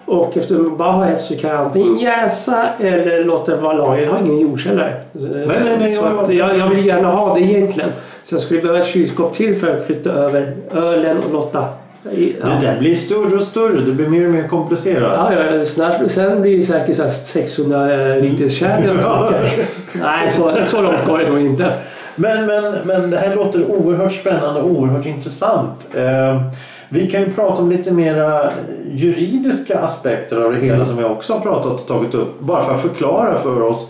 Och 0.05 0.37
eftersom 0.37 0.63
jag 0.65 0.77
bara 0.77 0.91
har 0.91 1.07
ett 1.07 1.21
så 1.21 1.35
kan 1.35 1.49
jag 1.49 1.59
antingen 1.59 1.97
jäsa 1.99 2.65
eller 2.79 3.23
låta 3.23 3.51
det 3.51 3.57
vara 3.61 3.73
lager. 3.73 4.03
Jag 4.03 4.11
har 4.11 4.19
ingen 4.19 4.39
jordkällare. 4.39 4.93
nej, 5.11 5.47
nej, 5.79 5.95
så 5.95 6.03
jag- 6.03 6.33
jag, 6.33 6.57
jag 6.57 6.69
vill 6.69 6.85
gärna 6.85 7.11
ha 7.11 7.33
det 7.33 7.41
egentligen. 7.41 7.89
Så 8.23 8.35
jag 8.35 8.41
skulle 8.41 8.61
behöva 8.61 8.79
ett 8.79 8.87
kylskåp 8.87 9.33
till 9.33 9.55
för 9.55 9.73
att 9.73 9.85
flytta 9.85 10.11
över 10.11 10.53
ölen 10.73 11.17
och 11.27 11.33
låta... 11.33 11.65
Ja. 12.11 12.47
Det 12.47 12.67
där 12.67 12.79
blir 12.79 12.95
större 12.95 13.35
och 13.35 13.43
större. 13.43 13.81
Det 13.81 13.91
blir 13.91 14.07
mer 14.07 14.25
och 14.25 14.31
mer 14.31 14.47
komplicerat. 14.47 15.31
Ja, 15.31 15.43
ja, 15.43 15.65
snart, 15.65 16.11
sen 16.11 16.41
blir 16.41 16.57
det 16.57 16.63
säkert 16.63 16.95
så 16.95 17.03
här 17.03 17.09
600 17.09 18.15
liters 18.15 18.57
kärl 18.59 18.97
kokar. 18.97 19.51
Nej, 19.93 20.29
så, 20.29 20.55
så 20.65 20.81
långt 20.81 21.05
går 21.07 21.17
det 21.17 21.29
nog 21.29 21.39
inte. 21.39 21.73
Men, 22.15 22.45
men, 22.45 22.73
men 22.85 23.11
det 23.11 23.17
här 23.17 23.35
låter 23.35 23.71
oerhört 23.71 24.13
spännande 24.13 24.61
och 24.61 24.71
oerhört 24.71 25.05
intressant. 25.05 25.87
Eh, 25.93 26.41
vi 26.89 27.09
kan 27.11 27.21
ju 27.21 27.31
prata 27.31 27.61
om 27.61 27.71
lite 27.71 27.91
mera 27.91 28.49
juridiska 28.91 29.79
aspekter 29.79 30.41
av 30.41 30.53
det 30.53 30.59
hela 30.59 30.85
som 30.85 30.99
jag 30.99 31.11
också 31.11 31.33
har 31.33 31.39
pratat 31.39 31.81
och 31.81 31.87
tagit 31.87 32.13
upp. 32.13 32.39
Bara 32.39 32.65
för 32.65 32.73
att 32.73 32.81
förklara 32.81 33.39
för 33.39 33.61
oss. 33.61 33.87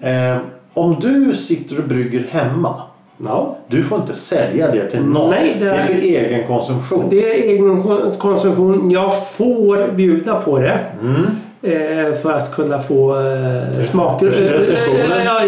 Eh, 0.00 0.36
om 0.74 0.96
du 1.00 1.34
sitter 1.34 1.78
och 1.78 1.84
brygger 1.84 2.26
hemma. 2.30 2.82
Ja. 3.24 3.56
Du 3.68 3.82
får 3.82 3.98
inte 3.98 4.14
sälja 4.14 4.70
det 4.70 4.86
till 4.90 5.00
någon. 5.04 5.30
Nej, 5.30 5.56
det 5.58 5.64
det 5.64 5.70
är 5.70 5.78
är- 5.78 5.82
för 5.82 5.92
egen 5.94 6.46
konsumtion. 6.46 7.04
Det 7.10 7.30
är 7.30 7.42
egen 7.50 7.82
konsumtion. 8.18 8.90
Jag 8.90 9.26
får 9.28 9.88
bjuda 9.92 10.40
på 10.40 10.58
det. 10.58 10.78
Mm. 11.02 11.26
Eh, 11.62 12.12
för 12.14 12.32
att 12.32 12.54
kunna 12.54 12.80
få 12.80 13.20
eh, 13.20 13.82
smaker. 13.84 14.26
Eh, 14.26 15.24
ja, 15.24 15.40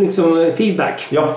liksom 0.00 0.50
feedback. 0.56 1.06
Ja, 1.10 1.28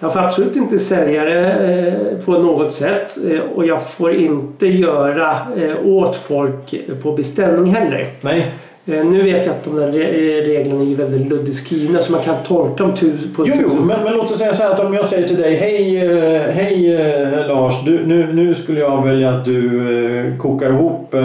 Jag 0.00 0.12
får 0.12 0.20
absolut 0.20 0.56
inte 0.56 0.78
sälja 0.78 1.24
det 1.24 2.22
på 2.24 2.32
något 2.32 2.72
sätt. 2.72 3.18
Och 3.54 3.66
jag 3.66 3.82
får 3.88 4.12
inte 4.14 4.66
göra 4.66 5.36
åt 5.84 6.16
folk 6.16 6.74
på 7.02 7.12
beställning 7.12 7.74
heller. 7.74 8.06
nej. 8.20 8.46
Eh, 8.92 9.04
nu 9.04 9.22
vet 9.22 9.46
jag 9.46 9.54
att 9.54 9.64
de 9.64 9.76
där 9.76 9.86
re- 9.92 10.42
reglerna 10.44 10.82
är 10.90 10.94
väldigt 10.94 11.28
luddigt 11.28 11.56
skrivna 11.56 12.02
så 12.02 12.12
man 12.12 12.22
kan 12.22 12.34
tolka 12.46 12.82
dem 12.84 12.92
på 13.36 13.46
Jo, 13.48 13.54
jo 13.62 13.74
men, 13.84 14.04
men 14.04 14.12
låt 14.14 14.30
oss 14.30 14.38
säga 14.38 14.54
så 14.54 14.62
här 14.62 14.70
att 14.70 14.80
om 14.80 14.94
jag 14.94 15.06
säger 15.06 15.28
till 15.28 15.36
dig 15.36 15.54
Hej, 15.54 15.96
eh, 15.96 16.40
hej 16.54 16.94
eh, 16.96 17.46
Lars, 17.48 17.74
du, 17.84 18.06
nu, 18.06 18.26
nu 18.32 18.54
skulle 18.54 18.80
jag 18.80 19.06
vilja 19.06 19.30
att 19.30 19.44
du 19.44 19.66
eh, 20.18 20.36
kokar 20.38 20.70
ihop 20.70 21.14
eh, 21.14 21.20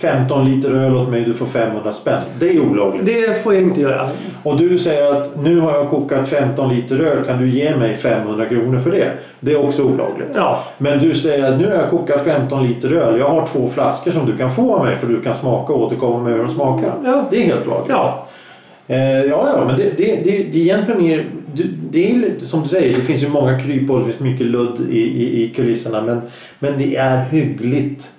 15 0.00 0.44
liter 0.44 0.70
öl 0.70 0.96
åt 0.96 1.08
mig, 1.08 1.24
du 1.24 1.34
får 1.34 1.46
500 1.46 1.92
spänn. 1.92 2.22
Det 2.38 2.56
är 2.56 2.60
olagligt. 2.60 3.06
Det 3.06 3.42
får 3.42 3.54
jag 3.54 3.62
inte 3.62 3.80
göra. 3.80 4.08
Och 4.42 4.56
du 4.56 4.78
säger 4.78 5.12
att 5.12 5.42
nu 5.42 5.60
har 5.60 5.72
jag 5.72 5.90
kokat 5.90 6.28
15 6.28 6.74
liter 6.74 6.98
öl, 6.98 7.24
kan 7.24 7.38
du 7.38 7.48
ge 7.48 7.76
mig 7.76 7.96
500 7.96 8.46
kronor 8.46 8.78
för 8.78 8.90
det? 8.90 9.10
Det 9.40 9.52
är 9.52 9.64
också 9.66 9.84
olagligt. 9.84 10.28
Ja, 10.34 10.64
Men 10.78 10.98
du 10.98 11.14
säger 11.14 11.52
att 11.52 11.58
nu 11.58 11.66
har 11.66 11.74
jag 11.74 11.90
kokat 11.90 12.24
15 12.24 12.66
liter 12.66 12.92
öl, 12.92 13.18
jag 13.18 13.28
har 13.28 13.46
två 13.46 13.68
flaskor 13.68 14.10
som 14.10 14.26
du 14.26 14.36
kan 14.36 14.50
få 14.50 14.74
av 14.74 14.84
mig 14.84 14.96
för 14.96 15.06
du 15.06 15.20
kan 15.20 15.34
smaka 15.34 15.72
och 15.72 15.82
återkomma 15.82 16.22
med 16.22 16.32
hur 16.32 16.44
de 16.44 16.50
smakar. 16.50 16.92
Ja. 17.04 17.24
Det 17.30 17.36
är 17.36 17.46
helt 17.46 17.66
lagligt. 17.66 17.88
ja. 17.88 18.26
Eh, 18.86 19.24
ja, 19.24 19.48
ja, 19.56 19.64
men 19.66 19.76
det, 19.76 19.96
det, 19.96 20.24
det, 20.24 20.52
det 20.52 20.58
är 20.58 20.62
egentligen 20.62 21.02
mer... 21.02 21.26
Det, 21.54 21.64
det 21.90 22.10
är 22.10 22.44
som 22.44 22.62
du 22.62 22.68
säger, 22.68 22.94
det 22.94 23.00
finns 23.00 23.22
ju 23.22 23.28
många 23.28 23.60
kryphål, 23.60 23.98
det 23.98 24.04
finns 24.04 24.20
mycket 24.20 24.46
ludd 24.46 24.80
i, 24.90 25.00
i, 25.00 25.42
i 25.42 25.48
kulisserna. 25.48 26.02
Men, 26.02 26.20
men 26.58 26.78
det 26.78 26.96
är 26.96 27.24
hyggligt 27.24 28.10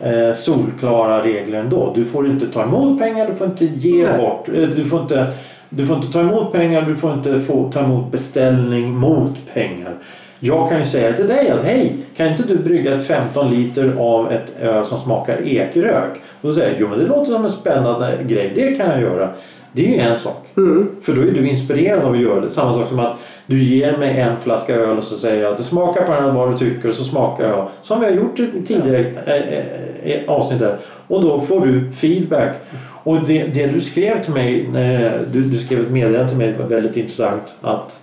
eh, 0.00 0.34
solklara 0.34 1.24
regler 1.24 1.60
ändå. 1.60 1.92
Du 1.94 2.04
får 2.04 2.26
inte 2.26 2.46
ta 2.46 2.62
emot 2.62 2.98
pengar, 2.98 3.26
du 3.26 3.34
får 3.34 3.46
inte 3.46 3.64
ge 3.64 4.04
Nej. 4.04 4.18
bort... 4.18 4.48
Eh, 4.48 4.54
du, 4.54 4.84
får 4.84 5.00
inte, 5.00 5.26
du 5.68 5.86
får 5.86 5.96
inte 5.96 6.12
ta 6.12 6.20
emot 6.20 6.52
pengar, 6.52 6.82
du 6.82 6.96
får 6.96 7.12
inte 7.12 7.40
få, 7.40 7.70
ta 7.72 7.80
emot 7.80 8.12
beställning 8.12 8.94
mot 8.94 9.54
pengar. 9.54 9.94
Jag 10.42 10.68
kan 10.68 10.78
ju 10.78 10.84
säga 10.84 11.12
till 11.12 11.26
dig 11.26 11.50
att 11.50 11.64
hej, 11.64 11.96
kan 12.16 12.26
inte 12.26 12.42
du 12.42 12.58
brygga 12.58 12.94
ett 12.94 13.06
15 13.06 13.50
liter 13.50 13.92
av 13.98 14.32
ett 14.32 14.60
öl 14.60 14.84
som 14.84 14.98
smakar 14.98 15.46
ekrök? 15.46 16.10
Och 16.40 16.48
då 16.48 16.52
säger 16.52 16.70
jag, 16.70 16.80
jo 16.80 16.88
men 16.88 16.98
det 16.98 17.04
låter 17.04 17.32
som 17.32 17.44
en 17.44 17.50
spännande 17.50 18.18
grej, 18.26 18.52
det 18.54 18.74
kan 18.74 18.90
jag 18.90 19.00
göra. 19.00 19.30
Det 19.72 19.86
är 19.86 19.88
ju 19.88 19.98
en 19.98 20.18
sak. 20.18 20.46
Mm. 20.56 20.88
För 21.02 21.12
då 21.12 21.20
är 21.20 21.32
du 21.32 21.48
inspirerad 21.48 22.04
av 22.04 22.12
att 22.12 22.20
göra 22.20 22.40
det. 22.40 22.50
Samma 22.50 22.72
sak 22.72 22.88
som 22.88 22.98
att 22.98 23.16
du 23.50 23.62
ger 23.62 23.96
mig 23.96 24.20
en 24.20 24.40
flaska 24.40 24.74
öl 24.74 24.98
och 24.98 25.04
så 25.04 25.18
säger 25.18 25.42
jag 25.42 25.52
att 25.52 25.58
du 25.58 25.64
smakar 25.64 26.04
på 26.04 26.12
den 26.12 26.34
vad 26.34 26.52
du 26.52 26.58
tycker 26.58 26.88
och 26.88 26.94
så 26.94 27.04
smakar 27.04 27.48
jag. 27.48 27.68
Som 27.80 28.00
vi 28.00 28.06
har 28.06 28.12
gjort 28.12 28.38
i 28.38 28.62
tidigare 28.66 28.98
eh, 28.98 29.34
eh, 29.34 30.12
eh, 30.12 30.20
avsnitt 30.26 30.60
där. 30.60 30.78
Och 31.06 31.22
då 31.22 31.40
får 31.40 31.66
du 31.66 31.90
feedback. 31.90 32.56
Och 33.04 33.16
det, 33.26 33.44
det 33.44 33.66
du 33.66 33.80
skrev 33.80 34.22
till 34.22 34.32
mig, 34.32 34.70
du, 35.32 35.40
du 35.40 35.58
skrev 35.58 35.80
ett 35.80 35.90
meddelande 35.90 36.28
till 36.28 36.38
mig, 36.38 36.56
var 36.58 36.66
väldigt 36.66 36.96
intressant. 36.96 37.54
att 37.60 38.00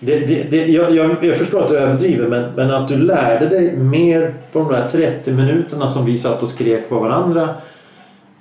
det, 0.00 0.18
det, 0.18 0.50
det, 0.50 0.66
jag, 0.66 0.94
jag, 0.94 1.24
jag 1.24 1.36
förstår 1.36 1.62
att 1.62 1.68
du 1.68 1.78
överdriver 1.78 2.28
men, 2.28 2.50
men 2.56 2.70
att 2.70 2.88
du 2.88 2.96
lärde 2.96 3.48
dig 3.48 3.76
mer 3.76 4.34
på 4.52 4.58
de 4.58 4.72
där 4.72 4.88
30 4.88 5.32
minuterna 5.32 5.88
som 5.88 6.06
vi 6.06 6.16
satt 6.16 6.42
och 6.42 6.48
skrek 6.48 6.88
på 6.88 6.98
varandra 6.98 7.48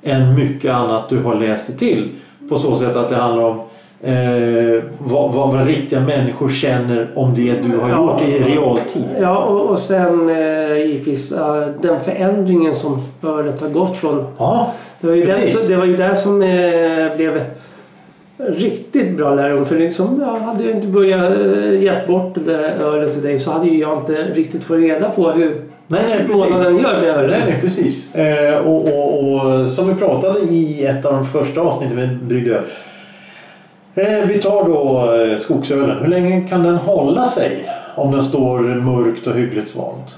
än 0.04 0.36
mycket 0.36 0.72
annat 0.72 1.10
du 1.10 1.20
har 1.20 1.36
läst 1.36 1.80
till. 1.80 2.10
På 2.50 2.58
så 2.58 2.76
sätt 2.76 2.96
att 2.96 3.10
det 3.10 3.16
handlar 3.16 3.44
om 3.44 3.62
eh, 4.04 4.84
vad, 4.98 5.34
vad, 5.34 5.54
vad 5.54 5.68
riktiga 5.68 6.00
människor 6.00 6.50
känner 6.50 7.08
om 7.16 7.34
det 7.34 7.54
du 7.62 7.78
har 7.78 7.90
Ja. 7.90 8.20
gjort 8.20 8.30
i 8.30 8.40
realtid. 8.40 9.04
Ja, 9.20 9.38
och, 9.38 9.70
och 9.70 9.80
sen 9.80 10.30
eh, 10.30 10.78
givetvis 10.78 11.32
eh, 11.32 11.68
den 11.82 12.00
förändringen 12.00 12.76
som 12.76 13.02
ölet 13.24 13.62
har 13.62 13.70
gått 13.70 13.96
från. 13.98 14.26
Ja, 14.38 14.74
Det 15.02 15.08
var 15.08 15.14
ju, 15.16 15.26
där, 15.26 15.40
Precis. 15.40 15.68
det 15.68 15.76
var 15.76 15.86
ju 15.86 15.96
där 15.98 16.14
som 16.14 16.42
eh, 16.42 17.16
blev 17.18 17.42
riktigt 18.38 19.18
bra 19.18 19.36
lärdom. 19.36 19.66
För 19.66 19.76
liksom, 19.80 20.22
jag 20.22 20.40
hade 20.40 20.64
ju 20.64 20.72
inte 20.72 20.88
börjat 20.88 21.32
eh, 21.40 21.84
gett 21.84 22.08
bort 22.08 22.36
det 22.36 22.52
där 22.54 22.64
ölet 22.82 23.14
till 23.14 23.24
dig 23.24 23.40
så 23.40 23.52
hade 23.52 23.68
ju 23.68 23.80
jag 23.80 23.98
inte 23.98 24.14
riktigt 24.14 24.64
fått 24.64 24.78
reda 24.78 25.10
på 25.10 25.32
hur 25.32 25.62
nej, 25.88 26.02
nej 26.10 26.24
precis. 26.28 26.50
gör 26.64 26.72
med 27.02 27.06
ölet. 27.10 27.30
Nej, 27.30 27.42
nej, 27.48 27.58
precis. 27.62 28.16
Eh, 28.16 28.58
och, 28.68 28.86
och, 28.86 29.34
och 29.34 29.72
som 29.72 29.88
vi 29.88 29.96
pratade 29.96 30.40
i 30.40 30.86
ett 30.86 31.06
av 31.06 31.14
de 31.14 31.26
första 31.26 31.62
avsnitten 31.62 31.96
med 31.96 32.18
Bryggöl. 32.24 32.56
Eh, 32.56 32.62
vi 34.28 34.40
tar 34.42 34.64
då 34.66 35.14
eh, 35.16 35.38
skogsölen. 35.38 35.98
Hur 36.00 36.08
länge 36.08 36.42
kan 36.48 36.64
den 36.64 36.76
hålla 36.76 37.26
sig 37.26 37.70
om 37.96 38.12
den 38.12 38.24
står 38.24 38.60
mörkt 38.60 39.28
och 39.28 39.34
hyggligt 39.36 39.68
svalt? 39.68 40.16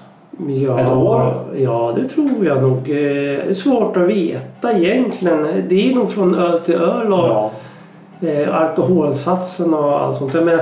Ja, 0.48 0.80
Ett 0.80 0.92
år? 0.92 1.34
Ja, 1.58 1.94
det 1.96 2.10
tror 2.10 2.46
jag 2.46 2.62
nog. 2.62 2.78
Eh, 2.78 2.96
Det 2.96 3.50
är 3.50 3.54
svårt 3.54 3.98
att 3.98 4.04
veta 4.08 4.74
egentligen. 4.74 5.64
Det 5.70 5.92
är 5.92 5.96
nog 5.96 6.12
från 6.12 6.36
öl 6.36 6.60
till 6.60 6.76
öl 6.76 7.14
och 7.14 7.20
Ja. 7.30 7.52
eh, 8.28 8.56
alkoholsatsen 8.62 9.74
och 9.74 10.02
allt 10.02 10.18
sånt. 10.18 10.34
Men 10.34 10.60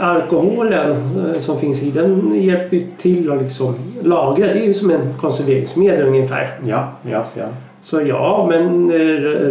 alkoholen 0.00 0.90
eh, 1.34 1.38
som 1.40 1.58
finns 1.58 1.82
i 1.82 1.90
den 1.90 2.42
hjälper 2.42 2.82
till 2.98 3.32
att 3.32 3.42
liksom 3.42 3.74
lagra. 4.02 4.46
Det 4.46 4.58
är 4.58 4.66
ju 4.66 4.74
som 4.74 4.90
en 4.90 5.14
konserveringsmedel 5.20 6.06
ungefär. 6.06 6.48
Ja, 6.66 6.88
ja, 7.10 7.22
ja. 7.34 7.44
Så 7.84 8.02
ja, 8.02 8.46
men 8.50 8.90
eh, 8.90 8.96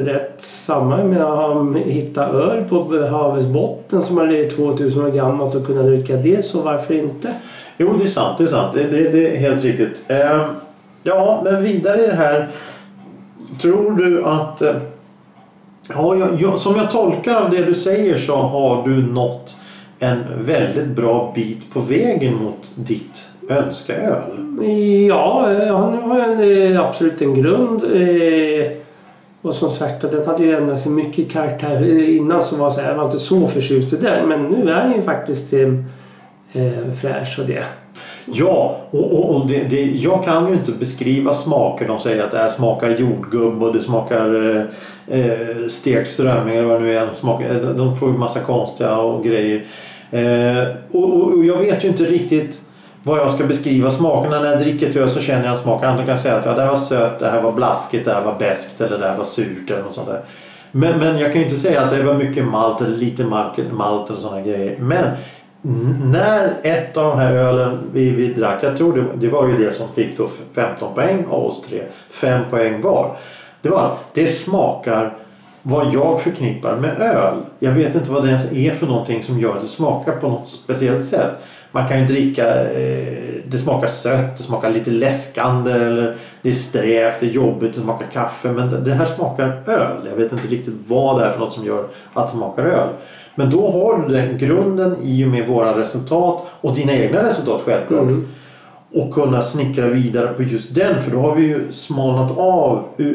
rätt 0.06 0.42
samma 0.42 0.98
Jag 0.98 1.08
menar, 1.08 1.36
han 1.36 1.76
hittat 1.76 2.34
öl 2.34 2.64
på 2.64 2.96
eh, 2.96 3.08
havets 3.08 3.46
botten 3.46 4.02
som 4.02 4.18
är 4.18 4.50
2000 4.50 5.06
år 5.06 5.10
gammalt 5.10 5.56
och 5.56 5.66
kunna 5.66 5.84
dricka 5.84 6.16
det 6.16 6.46
så 6.46 6.62
varför 6.62 6.94
inte? 6.94 7.34
Jo, 7.78 7.94
det 7.98 8.04
är 8.04 8.08
sant. 8.08 8.38
Det 8.38 8.44
är 8.44 8.48
sant. 8.48 8.74
Det, 8.74 8.84
det, 8.84 9.10
det 9.10 9.36
är 9.36 9.40
helt 9.40 9.64
riktigt. 9.64 10.04
Eh, 10.08 10.42
ja, 11.04 11.42
men 11.44 11.64
vidare 11.64 12.04
i 12.04 12.08
det 12.08 12.16
här. 12.16 12.48
Tror 13.62 13.92
du 13.92 14.24
att... 14.26 14.62
Eh, 14.62 14.76
ja, 15.90 16.16
jag, 16.16 16.42
jag, 16.42 16.60
som 16.60 16.76
jag 16.76 16.92
tolkar 16.92 17.36
av 17.36 17.50
det 17.50 17.66
du 17.66 17.74
säger 17.74 18.18
så 18.18 18.36
har 18.36 18.88
du 18.88 19.14
nått 19.14 19.56
en 20.00 20.24
väldigt 20.40 20.88
bra 20.88 21.32
bit 21.36 21.74
på 21.74 21.80
vägen 21.80 22.34
mot 22.34 22.70
ditt 22.76 23.33
önskeöl? 23.50 24.22
Ja, 25.10 25.52
eh, 25.52 25.78
han 25.78 25.94
har 26.02 26.20
en, 26.20 26.74
eh, 26.74 26.82
absolut 26.88 27.22
en 27.22 27.34
grund. 27.42 27.84
eh, 27.84 28.72
Och 29.42 29.54
som 29.54 29.72
sagt, 29.72 30.02
den 30.12 30.26
hade 30.28 30.44
ju 30.44 30.56
ändrat 30.56 30.80
sig 30.80 30.92
mycket 30.92 31.32
karaktär. 31.32 31.82
Eh, 31.82 32.16
Innan 32.18 32.44
så 32.44 32.56
var 32.56 32.70
så 32.70 32.82
här, 32.82 32.90
jag 32.90 32.96
var 32.98 33.06
inte 33.06 33.20
så 33.20 33.48
förtjust 33.48 33.94
i 33.94 33.96
den. 33.98 34.28
Men 34.30 34.44
nu 34.44 34.72
är 34.72 34.84
den 34.84 34.94
ju 34.96 35.02
faktiskt 35.02 35.54
eh, 35.54 35.62
eh, 36.54 36.94
fräsch 37.02 37.40
och 37.40 37.46
det. 37.46 37.64
Ja, 38.26 38.78
och, 38.92 39.14
och, 39.14 39.36
och 39.36 39.48
det, 39.48 39.70
det, 39.70 39.82
jag 39.84 40.24
kan 40.24 40.48
ju 40.48 40.54
inte 40.54 40.72
beskriva 40.72 41.34
smaker. 41.34 41.88
De 41.88 42.00
säger 42.00 42.24
att 42.24 42.32
det 42.32 42.38
här 42.38 42.50
smakar 42.50 42.90
jordgubb 42.90 43.64
och 43.64 43.74
det 43.74 43.80
smakar 43.82 44.36
eh, 45.08 45.68
stekt 45.70 46.10
strömming 46.10 46.56
eller 46.56 46.68
vad 46.68 46.82
det 46.82 46.86
nu 46.86 46.98
är. 46.98 47.06
De, 47.06 47.16
smakar, 47.16 47.74
de 47.78 47.98
får 47.98 48.10
ju 48.12 48.18
massa 48.18 48.40
konstiga 48.40 48.98
och 48.98 49.24
grejer. 49.24 49.66
Eh, 50.12 50.68
och, 50.92 51.14
och, 51.14 51.34
och 51.38 51.46
jag 51.46 51.58
vet 51.58 51.84
ju 51.84 51.88
inte 51.88 52.04
riktigt 52.04 52.60
vad 53.04 53.20
jag 53.20 53.32
ska 53.32 53.44
beskriva 53.44 53.92
smakerna. 53.92 54.40
När 54.40 54.52
jag 54.52 54.60
dricker 54.60 54.90
ett 54.90 54.96
öl 54.96 55.10
så 55.10 55.20
känner 55.20 55.44
jag 55.44 55.52
en 55.52 55.58
smak. 55.58 55.84
Andra 55.84 56.06
kan 56.06 56.18
säga 56.18 56.36
att 56.36 56.46
ja, 56.46 56.54
det 56.54 56.62
här 56.62 56.70
var 56.70 56.78
sött, 56.78 57.20
det 57.20 57.30
här 57.30 57.42
var 57.42 57.52
blaskigt, 57.52 58.06
det 58.06 58.14
här 58.14 58.24
var 58.24 58.36
beskt 58.40 58.82
eller 58.82 59.00
det 59.00 59.08
här 59.08 59.18
var 59.18 59.24
surt 59.24 59.70
eller 59.70 59.84
något 59.84 59.94
sånt 59.94 60.08
där. 60.08 60.22
Men, 60.72 61.00
men 61.00 61.18
jag 61.18 61.32
kan 61.32 61.42
ju 61.42 61.44
inte 61.44 61.60
säga 61.60 61.82
att 61.82 61.90
det 61.90 62.04
var 62.04 62.14
mycket 62.14 62.46
malt 62.46 62.82
eller 62.82 62.98
lite 62.98 63.24
malt, 63.24 64.10
eller 64.10 64.20
sådana 64.20 64.42
grejer. 64.42 64.78
Men 64.80 65.06
när 66.12 66.54
ett 66.64 66.98
av 66.98 67.10
de 67.10 67.20
här 67.20 67.34
ölen 67.34 67.80
vi, 67.94 68.10
vi 68.10 68.34
drack, 68.34 68.64
jag 68.64 68.78
tror 68.78 68.96
det, 68.96 69.06
det 69.16 69.28
var 69.28 69.48
ju 69.48 69.66
det 69.66 69.72
som 69.72 69.88
fick 69.96 70.18
då 70.18 70.28
15 70.54 70.94
poäng 70.94 71.26
av 71.30 71.46
oss 71.46 71.62
tre. 71.62 71.84
5 72.10 72.44
poäng 72.50 72.82
var. 72.82 73.16
Det 73.62 73.70
var 73.70 73.98
det 74.14 74.28
smakar 74.28 75.14
vad 75.62 75.94
jag 75.94 76.22
förknippar 76.22 76.76
med 76.76 77.02
öl. 77.02 77.36
Jag 77.60 77.72
vet 77.72 77.96
inte 77.96 78.12
vad 78.12 78.24
det 78.24 78.30
ens 78.30 78.52
är 78.52 78.72
för 78.72 78.88
någonting 78.88 79.24
som 79.24 79.40
gör 79.40 79.56
att 79.56 79.62
det 79.62 79.68
smakar 79.68 80.12
på 80.12 80.30
något 80.30 80.48
speciellt 80.48 81.06
sätt. 81.06 81.32
Man 81.76 81.88
kan 81.88 82.00
ju 82.00 82.06
dricka, 82.06 82.72
eh, 82.72 83.34
det 83.48 83.58
smakar 83.58 83.88
sött, 83.88 84.38
det 84.38 84.44
smakar 84.44 84.70
lite 84.70 84.92
läskande 84.92 85.72
eller 85.72 86.16
det 86.42 86.50
är 86.50 86.54
strävt, 86.54 87.20
det 87.20 87.26
är 87.26 87.30
jobbigt, 87.30 87.74
det 87.74 87.80
smakar 87.80 88.06
kaffe. 88.06 88.52
Men 88.52 88.84
det, 88.84 88.92
här 88.92 89.06
smakar 89.06 89.64
öl. 89.68 90.08
Jag 90.10 90.16
vet 90.16 90.32
inte 90.32 90.48
riktigt 90.48 90.74
vad 90.88 91.20
det 91.20 91.26
är 91.26 91.32
för 91.32 91.40
något 91.40 91.54
som 91.54 91.66
gör 91.66 91.86
att 92.14 92.28
det 92.28 92.34
smakar 92.34 92.64
öl. 92.64 92.90
Men 93.36 93.50
då 93.50 93.72
har 93.72 94.08
du 94.08 94.14
den 94.14 94.38
grunden 94.38 94.96
i 95.04 95.26
och 95.26 95.30
med 95.30 95.48
våra 95.48 95.80
resultat 95.80 96.46
och 96.62 96.76
dina 96.76 96.94
egna 96.94 97.24
resultat 97.24 97.62
självklart. 97.66 98.02
Mm. 98.02 98.28
Och 98.94 99.14
kunna 99.14 99.42
snickra 99.42 99.88
vidare 99.88 100.28
på 100.28 100.44
just 100.44 100.76
den 100.76 101.02
för 101.02 101.12
då 101.12 101.20
har 101.20 101.36
vi 101.36 101.44
ju 101.44 101.72
smalnat 101.72 102.38
av 102.38 102.84
eh, 102.98 103.06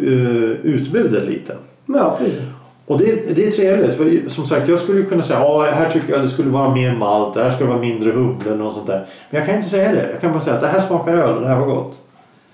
utbudet 0.63 1.25
lite. 1.25 1.55
Ja, 1.87 2.17
precis. 2.19 2.41
Och 2.89 2.99
det, 2.99 3.37
det 3.37 3.47
är 3.47 3.51
trevligt. 3.51 3.97
För 3.97 4.31
som 4.31 4.47
sagt, 4.47 4.69
jag 4.69 4.79
skulle 4.79 5.05
kunna 5.05 5.23
säga 5.23 5.41
ja, 5.41 5.67
här 5.73 5.91
tycker 5.91 6.13
jag 6.13 6.23
det 6.23 6.29
skulle 6.29 6.51
vara 6.51 6.75
mer 6.75 6.95
malt, 6.95 7.35
det 7.35 7.43
här 7.43 7.51
skulle 7.51 7.69
vara 7.69 7.81
mindre 7.81 8.11
humle 8.11 8.55
något 8.55 8.75
sånt 8.75 8.87
där. 8.87 9.07
Men 9.31 9.39
jag 9.39 9.47
kan 9.47 9.57
inte 9.57 9.69
säga 9.69 9.93
det. 9.93 10.09
Jag 10.13 10.21
kan 10.21 10.33
bara 10.33 10.41
säga 10.41 10.55
att 10.57 10.63
det 10.63 10.69
här 10.69 10.81
smakar 10.81 11.15
öl 11.15 11.35
och 11.35 11.43
det 11.43 11.49
här 11.49 11.61
var 11.61 11.67
gott. 11.67 11.99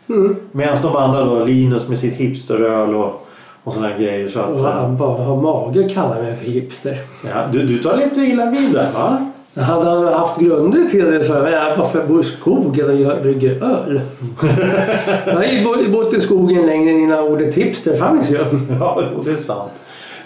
Mm. 0.09 0.37
Medan 0.53 0.77
de 0.83 0.97
andra 0.97 1.25
då, 1.25 1.45
Linus 1.45 1.89
med 1.89 1.99
sitt 1.99 2.15
hipsteröl 2.15 2.95
och, 2.95 3.27
och 3.65 3.73
sådana 3.73 3.89
här 3.89 3.99
grejer. 3.99 4.29
Så 4.29 4.41
att, 4.41 4.51
Och 4.51 4.69
eh, 4.69 4.73
han 4.73 4.97
bara 4.97 5.25
har 5.25 5.43
mage 5.43 5.87
att 5.87 5.95
kalla 5.95 6.15
mig 6.15 6.37
för 6.37 6.45
hipster. 6.45 6.99
ja, 7.25 7.45
du, 7.53 7.63
du 7.63 7.79
tar 7.79 7.97
lite 7.97 8.21
illa 8.21 8.51
vid 8.51 8.73
där 8.73 8.93
va? 8.93 9.31
Hade 9.57 9.91
han 9.91 10.05
haft 10.05 10.41
grunder 10.41 10.85
till 10.85 11.05
det 11.05 11.25
så 11.25 11.35
hade 11.35 11.51
jag 11.51 11.77
varför 11.77 11.99
jag 11.99 12.09
bor 12.09 12.21
i 12.21 12.25
skogen 12.25 13.11
och 13.11 13.23
brygger 13.23 13.63
öl. 13.63 14.01
jag 15.27 15.35
har 15.35 15.93
bott 15.93 16.15
i 16.15 16.21
skogen 16.21 16.67
längre 16.67 16.93
innan 16.93 17.19
ordet 17.19 17.55
hipster 17.55 17.97
fanns 17.97 18.31
ju. 18.31 18.39
Ja, 18.81 19.03
det 19.25 19.31
är 19.31 19.37
sant. 19.37 19.71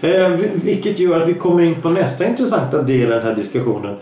Eh, 0.01 0.29
vi- 0.29 0.51
vilket 0.65 0.99
gör 0.99 1.21
att 1.21 1.29
vi 1.29 1.35
kommer 1.35 1.63
in 1.63 1.75
på 1.75 1.89
nästa 1.89 2.27
intressanta 2.27 2.83
del 2.83 3.01
i 3.01 3.07
den 3.07 3.23
här 3.23 3.35
diskussionen. 3.35 3.95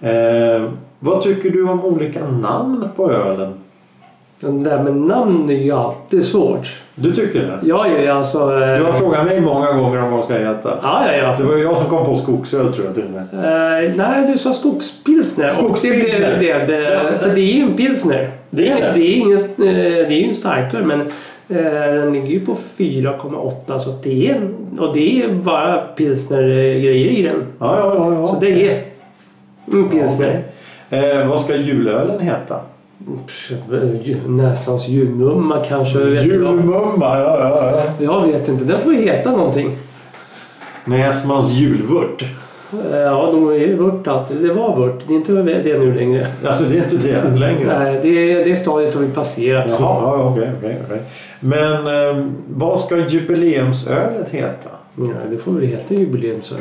Eh, 0.00 0.62
vad 0.98 1.22
tycker 1.22 1.50
du 1.50 1.68
om 1.68 1.84
olika 1.84 2.20
namn 2.26 2.88
på 2.96 3.12
ölen? 3.12 3.52
Det 4.40 4.70
där 4.70 4.82
med 4.82 4.96
namn 4.96 5.50
är 5.50 5.54
ju 5.54 5.72
alltid 5.72 6.24
svårt. 6.24 6.68
Du 6.94 7.12
tycker 7.12 7.40
det? 7.40 7.72
Är 7.72 8.02
ju 8.02 8.08
alltså... 8.08 8.38
eh, 8.38 8.78
Du 8.78 8.84
har 8.84 8.92
frågat 8.92 9.24
mig 9.24 9.40
många 9.40 9.72
gånger 9.72 10.02
om 10.02 10.10
vad 10.12 10.24
ska 10.24 10.34
heta. 10.34 10.78
Ja, 10.82 11.04
ja, 11.06 11.12
ja. 11.12 11.36
Det 11.38 11.44
var 11.44 11.56
ju 11.56 11.62
jag 11.62 11.76
som 11.76 11.86
kom 11.86 12.04
på 12.06 12.14
skogsöl 12.14 12.72
tror 12.74 12.86
jag 12.86 12.94
till 12.94 13.04
och 13.04 13.10
med. 13.10 13.22
Eh, 13.86 13.92
nej, 13.96 14.32
du 14.32 14.38
sa 14.38 14.52
skogspilsner. 14.52 15.48
Skogspilsner. 15.48 16.30
Det 16.30 16.38
blev 16.38 16.66
det. 16.66 16.80
Ja. 17.12 17.18
För 17.18 17.28
det 17.34 17.40
är 17.40 17.52
ju 17.56 17.62
en 17.62 17.76
pilsner. 17.76 18.30
Det 18.50 18.68
är 18.68 18.76
det. 18.76 18.92
Det 18.94 19.00
är, 19.00 19.16
ingen, 19.16 19.38
eh, 19.38 19.44
det 19.58 20.14
är 20.14 20.20
ju 20.20 20.28
en 20.28 20.34
starköl 20.34 20.84
men 20.84 21.00
eh, 21.00 21.06
den 21.48 22.12
ligger 22.12 22.28
ju 22.28 22.46
på 22.46 22.54
4,8 22.76 23.78
så 23.78 23.90
det 24.02 24.30
är, 24.30 24.48
och 24.78 24.94
det 24.94 25.22
är 25.22 25.28
bara 25.28 25.78
pilsnergrejer 25.78 26.94
i 26.94 27.22
den. 27.22 27.46
Ja, 27.58 27.78
ja, 27.78 27.94
ja. 27.96 28.14
ja. 28.14 28.26
Så 28.26 28.36
det 28.40 28.70
är 28.70 28.84
en 29.72 29.88
pilsner. 29.88 30.42
eh, 30.90 31.28
vad 31.28 31.40
ska 31.40 31.56
julölen 31.56 32.20
heta? 32.20 32.60
Pff, 33.26 33.52
Näsans 34.26 34.88
julmumma 34.88 35.64
kanske. 35.68 35.98
Julmumma, 35.98 37.18
ja, 37.18 37.38
ja, 37.40 37.72
ja. 37.98 38.04
Jag 38.04 38.26
vet 38.26 38.48
inte. 38.48 38.64
Den 38.64 38.80
får 38.80 38.92
heta 38.92 39.30
någonting. 39.30 39.76
Näsmans 40.84 41.52
julvört. 41.52 42.24
Eh, 42.72 42.96
Ja, 42.96 43.28
de 43.32 43.48
är 43.48 43.52
ju 43.54 43.76
vört 43.76 44.06
alltid. 44.06 44.36
Det 44.36 44.52
var 44.52 44.76
vört. 44.76 45.04
Det 45.08 45.14
är 45.14 45.16
inte 45.16 45.32
det 45.32 45.78
nu 45.78 45.94
längre. 45.94 46.26
Alltså 46.46 46.64
det 46.64 46.78
är 46.78 46.82
inte 46.82 46.96
det 46.96 47.38
längre. 47.38 47.78
Nej, 47.78 47.98
det, 48.02 48.44
det 48.44 48.56
stadiet 48.56 48.94
har 48.94 49.00
vi 49.02 49.08
passerat. 49.08 49.66
Jaha, 49.68 49.78
ja, 50.18 50.30
okej, 50.32 50.50
okej, 50.58 50.76
okej. 50.86 51.00
Men 51.40 51.72
eh, 51.72 52.24
vad 52.48 52.78
ska 52.80 52.96
jubileumsölet 53.08 54.28
heta? 54.28 54.68
Ja, 54.98 55.04
det 55.30 55.38
får 55.38 55.52
väl 55.52 55.62
heta 55.66 55.94
jubileumsöl. 55.94 56.58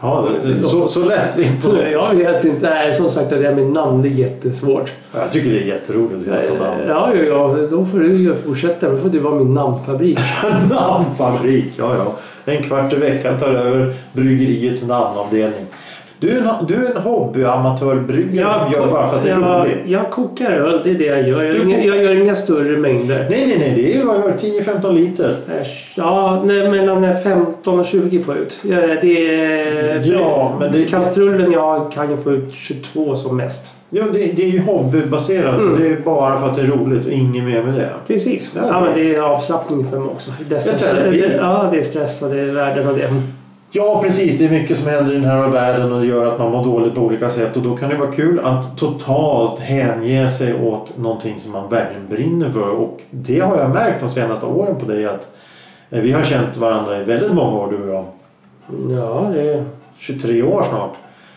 Ja, 0.00 0.28
det, 0.42 0.48
det, 0.48 0.58
så, 0.58 0.88
så 0.88 1.04
lätt 1.04 1.38
in 1.38 1.60
på 1.62 1.72
det. 1.72 1.90
Jag 1.90 2.14
vet 2.14 2.44
inte. 2.44 2.70
Nej, 2.70 2.94
som 2.94 3.10
sagt 3.10 3.30
det 3.30 3.36
där 3.36 3.54
med 3.54 3.66
namn 3.66 4.02
det 4.02 4.08
är 4.08 4.10
jättesvårt. 4.10 4.92
Jag 5.14 5.32
tycker 5.32 5.50
det 5.50 5.62
är 5.62 5.66
jätteroligt 5.66 6.28
att 6.30 6.58
namn. 6.58 6.80
Ja, 6.88 7.14
ja, 7.14 7.22
ja. 7.22 7.66
Då 7.70 7.84
får 7.84 7.98
du 7.98 8.16
ju 8.16 8.34
fortsätta. 8.34 8.90
Då 8.90 8.96
får 8.96 9.08
du 9.08 9.18
vara 9.18 9.34
min 9.34 9.54
namnfabrik. 9.54 10.18
Namnfabrik, 10.70 11.72
ja 11.76 11.94
ja. 11.94 12.14
En 12.52 12.62
kvart 12.62 12.92
i 12.92 12.96
veckan 12.96 13.38
tar 13.38 13.48
över 13.48 13.94
bryggeriets 14.12 14.82
namnavdelning. 14.82 15.65
Du 16.20 16.30
är 16.30 16.36
en, 16.40 16.66
du 16.68 16.74
är 16.74 16.90
en 16.96 17.02
hobbyamatörбryggare 17.02 18.52
som 18.64 18.72
gör 18.72 18.90
bara 18.90 19.08
för 19.08 19.16
att 19.16 19.22
det 19.22 19.30
är 19.30 19.40
jag, 19.40 19.60
roligt. 19.64 19.78
Jag 19.86 20.10
kokar 20.10 20.50
öl, 20.50 20.80
det 20.84 20.90
är 20.90 20.94
det 20.94 21.04
jag 21.04 21.28
gör. 21.28 21.42
Jag, 21.42 21.56
inga, 21.56 21.84
jag 21.84 22.02
gör 22.04 22.14
inga 22.22 22.34
större 22.34 22.76
mängder. 22.76 23.26
Nej, 23.30 23.46
nej, 23.46 23.56
nej. 23.58 23.72
Det 23.76 23.92
är 23.94 23.98
ju 23.98 24.06
vad 24.06 24.16
var 24.22 24.28
det, 24.28 24.62
10-15 24.80 24.92
liter. 24.94 25.36
Ja, 25.96 26.42
nej, 26.44 26.70
mellan 26.70 27.20
15 27.22 27.80
och 27.80 27.86
20 27.86 28.20
får 28.20 28.34
jag 28.34 28.42
ut. 28.42 28.56
Det 29.02 29.34
är, 29.34 30.12
Ja, 30.12 30.56
men 30.60 30.72
det- 30.72 30.84
Kastrullen 30.84 31.52
jag 31.52 31.92
kan 31.92 32.10
ju 32.10 32.16
få 32.16 32.32
ut 32.32 32.54
22 32.54 33.14
som 33.16 33.36
mest. 33.36 33.72
Ja, 33.90 34.04
det, 34.12 34.18
det 34.36 34.42
är 34.42 34.48
ju 34.50 34.60
hobbybaserat. 34.62 35.54
Mm. 35.60 35.80
Det 35.80 35.88
är 35.88 35.96
bara 36.04 36.38
för 36.40 36.46
att 36.46 36.56
det 36.56 36.62
är 36.62 36.66
roligt 36.66 37.06
och 37.06 37.12
inget 37.12 37.44
mer 37.44 37.62
med 37.62 37.74
det. 37.74 37.88
Precis. 38.06 38.50
Ja, 38.54 38.60
Ja, 38.68 38.74
det- 38.80 38.80
men 38.84 38.94
det 38.94 39.14
är 39.16 39.20
avslappning 39.20 39.86
för 39.90 39.98
mig 39.98 40.08
också. 40.08 40.30
Dessa, 40.48 40.70
Det 40.94 41.10
det, 41.10 41.36
ja, 41.40 41.68
det 41.72 41.78
är 41.78 41.82
stress 41.82 42.22
och 42.22 42.28
det 42.30 42.40
är 42.40 42.52
värden 42.52 42.88
och 42.88 42.94
det. 42.96 43.08
Ja, 43.70 44.02
precis. 44.02 44.38
Det 44.38 44.44
är 44.46 44.50
mycket 44.50 44.76
som 44.76 44.86
händer 44.86 45.12
i 45.12 45.14
den 45.14 45.24
här 45.24 45.48
världen 45.48 45.92
och 45.92 46.00
det 46.00 46.06
gör 46.06 46.26
att 46.32 46.38
man 46.38 46.50
mår 46.52 46.64
dåligt 46.64 46.94
på 46.94 47.00
olika 47.00 47.30
sätt. 47.30 47.56
Och 47.56 47.62
då 47.62 47.76
kan 47.76 47.88
det 47.90 47.96
vara 47.96 48.12
kul 48.12 48.40
att 48.44 48.78
totalt 48.78 49.60
hänge 49.60 50.28
sig 50.28 50.54
åt 50.62 50.98
någonting 50.98 51.40
som 51.40 51.52
man 51.52 51.68
verkligen 51.68 52.08
brinner 52.08 52.50
för. 52.50 52.68
Och 52.70 53.00
det 53.10 53.40
har 53.40 53.56
jag 53.58 53.70
märkt 53.70 54.00
de 54.00 54.08
senaste 54.08 54.46
åren 54.46 54.76
på 54.80 54.86
dig 54.86 55.06
att 55.06 55.28
eh, 55.90 56.00
vi 56.00 56.12
har 56.12 56.22
känt 56.22 56.56
varandra 56.56 56.98
i 57.00 57.04
väldigt 57.04 57.32
många 57.32 57.58
år 57.58 57.70
du 57.70 57.82
och 57.90 57.94
jag. 57.94 58.04
Ja, 58.98 59.30
det 59.34 59.40
är, 59.54 59.64
23 59.98 60.42
år 60.42 60.64
snart. 60.70 60.92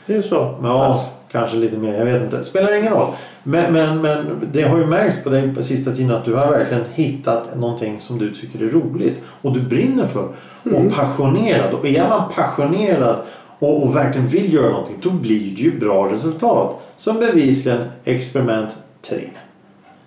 det 0.06 0.15
är 0.15 0.22
så. 0.22 0.56
Ja, 0.63 0.78
Fast- 0.88 1.08
kanske 1.32 1.58
lite 1.58 1.78
mer. 1.78 1.94
Jag 1.98 2.06
vet 2.06 2.22
inte. 2.22 2.44
Spelar 2.44 2.74
ingen 2.74 2.94
roll. 2.94 3.08
Men, 3.50 3.74
men, 3.74 4.02
men 4.02 4.50
det 4.52 4.62
har 4.62 4.78
ju 4.78 4.86
märkts 4.86 5.24
på 5.24 5.30
dig 5.30 5.56
på 5.56 5.64
sista 5.64 5.92
tiden 5.92 6.12
att 6.12 6.26
du 6.26 6.34
har 6.34 6.52
verkligen 6.52 6.84
hittat 6.94 7.56
någonting 7.56 8.02
som 8.02 8.20
du 8.20 8.36
tycker 8.36 8.64
är 8.66 8.70
roligt 8.70 9.22
och 9.42 9.54
du 9.54 9.62
brinner 9.62 10.06
för. 10.06 10.28
Och 10.64 10.96
passionerad. 10.96 11.74
Och 11.74 11.86
är 11.86 12.10
man 12.10 12.22
passionerad 12.36 13.18
och, 13.60 13.84
och 13.84 13.96
verkligen 13.96 14.28
vill 14.28 14.54
göra 14.54 14.70
någonting 14.70 14.98
då 15.02 15.10
blir 15.10 15.56
det 15.56 15.62
ju 15.62 15.80
bra 15.80 16.12
resultat. 16.12 16.76
Som 16.98 17.20
bevisligen 17.20 17.82
experiment 18.04 18.78
3. 19.02 19.20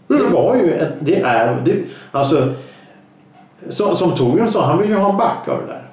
Det 0.09 0.23
var 0.33 0.57
ju 0.57 0.73
ett, 0.73 0.93
det 1.01 1.21
är, 1.21 1.63
det, 1.65 1.83
alltså 2.11 2.55
som, 3.71 3.97
som 3.97 4.15
Torbjörn 4.15 4.51
sa, 4.51 4.67
han 4.67 4.79
vill 4.79 4.91
ju 4.91 4.97
ha 4.97 5.11
en 5.11 5.17
back 5.17 5.49
av 5.49 5.61
det 5.61 5.67
där. 5.67 5.87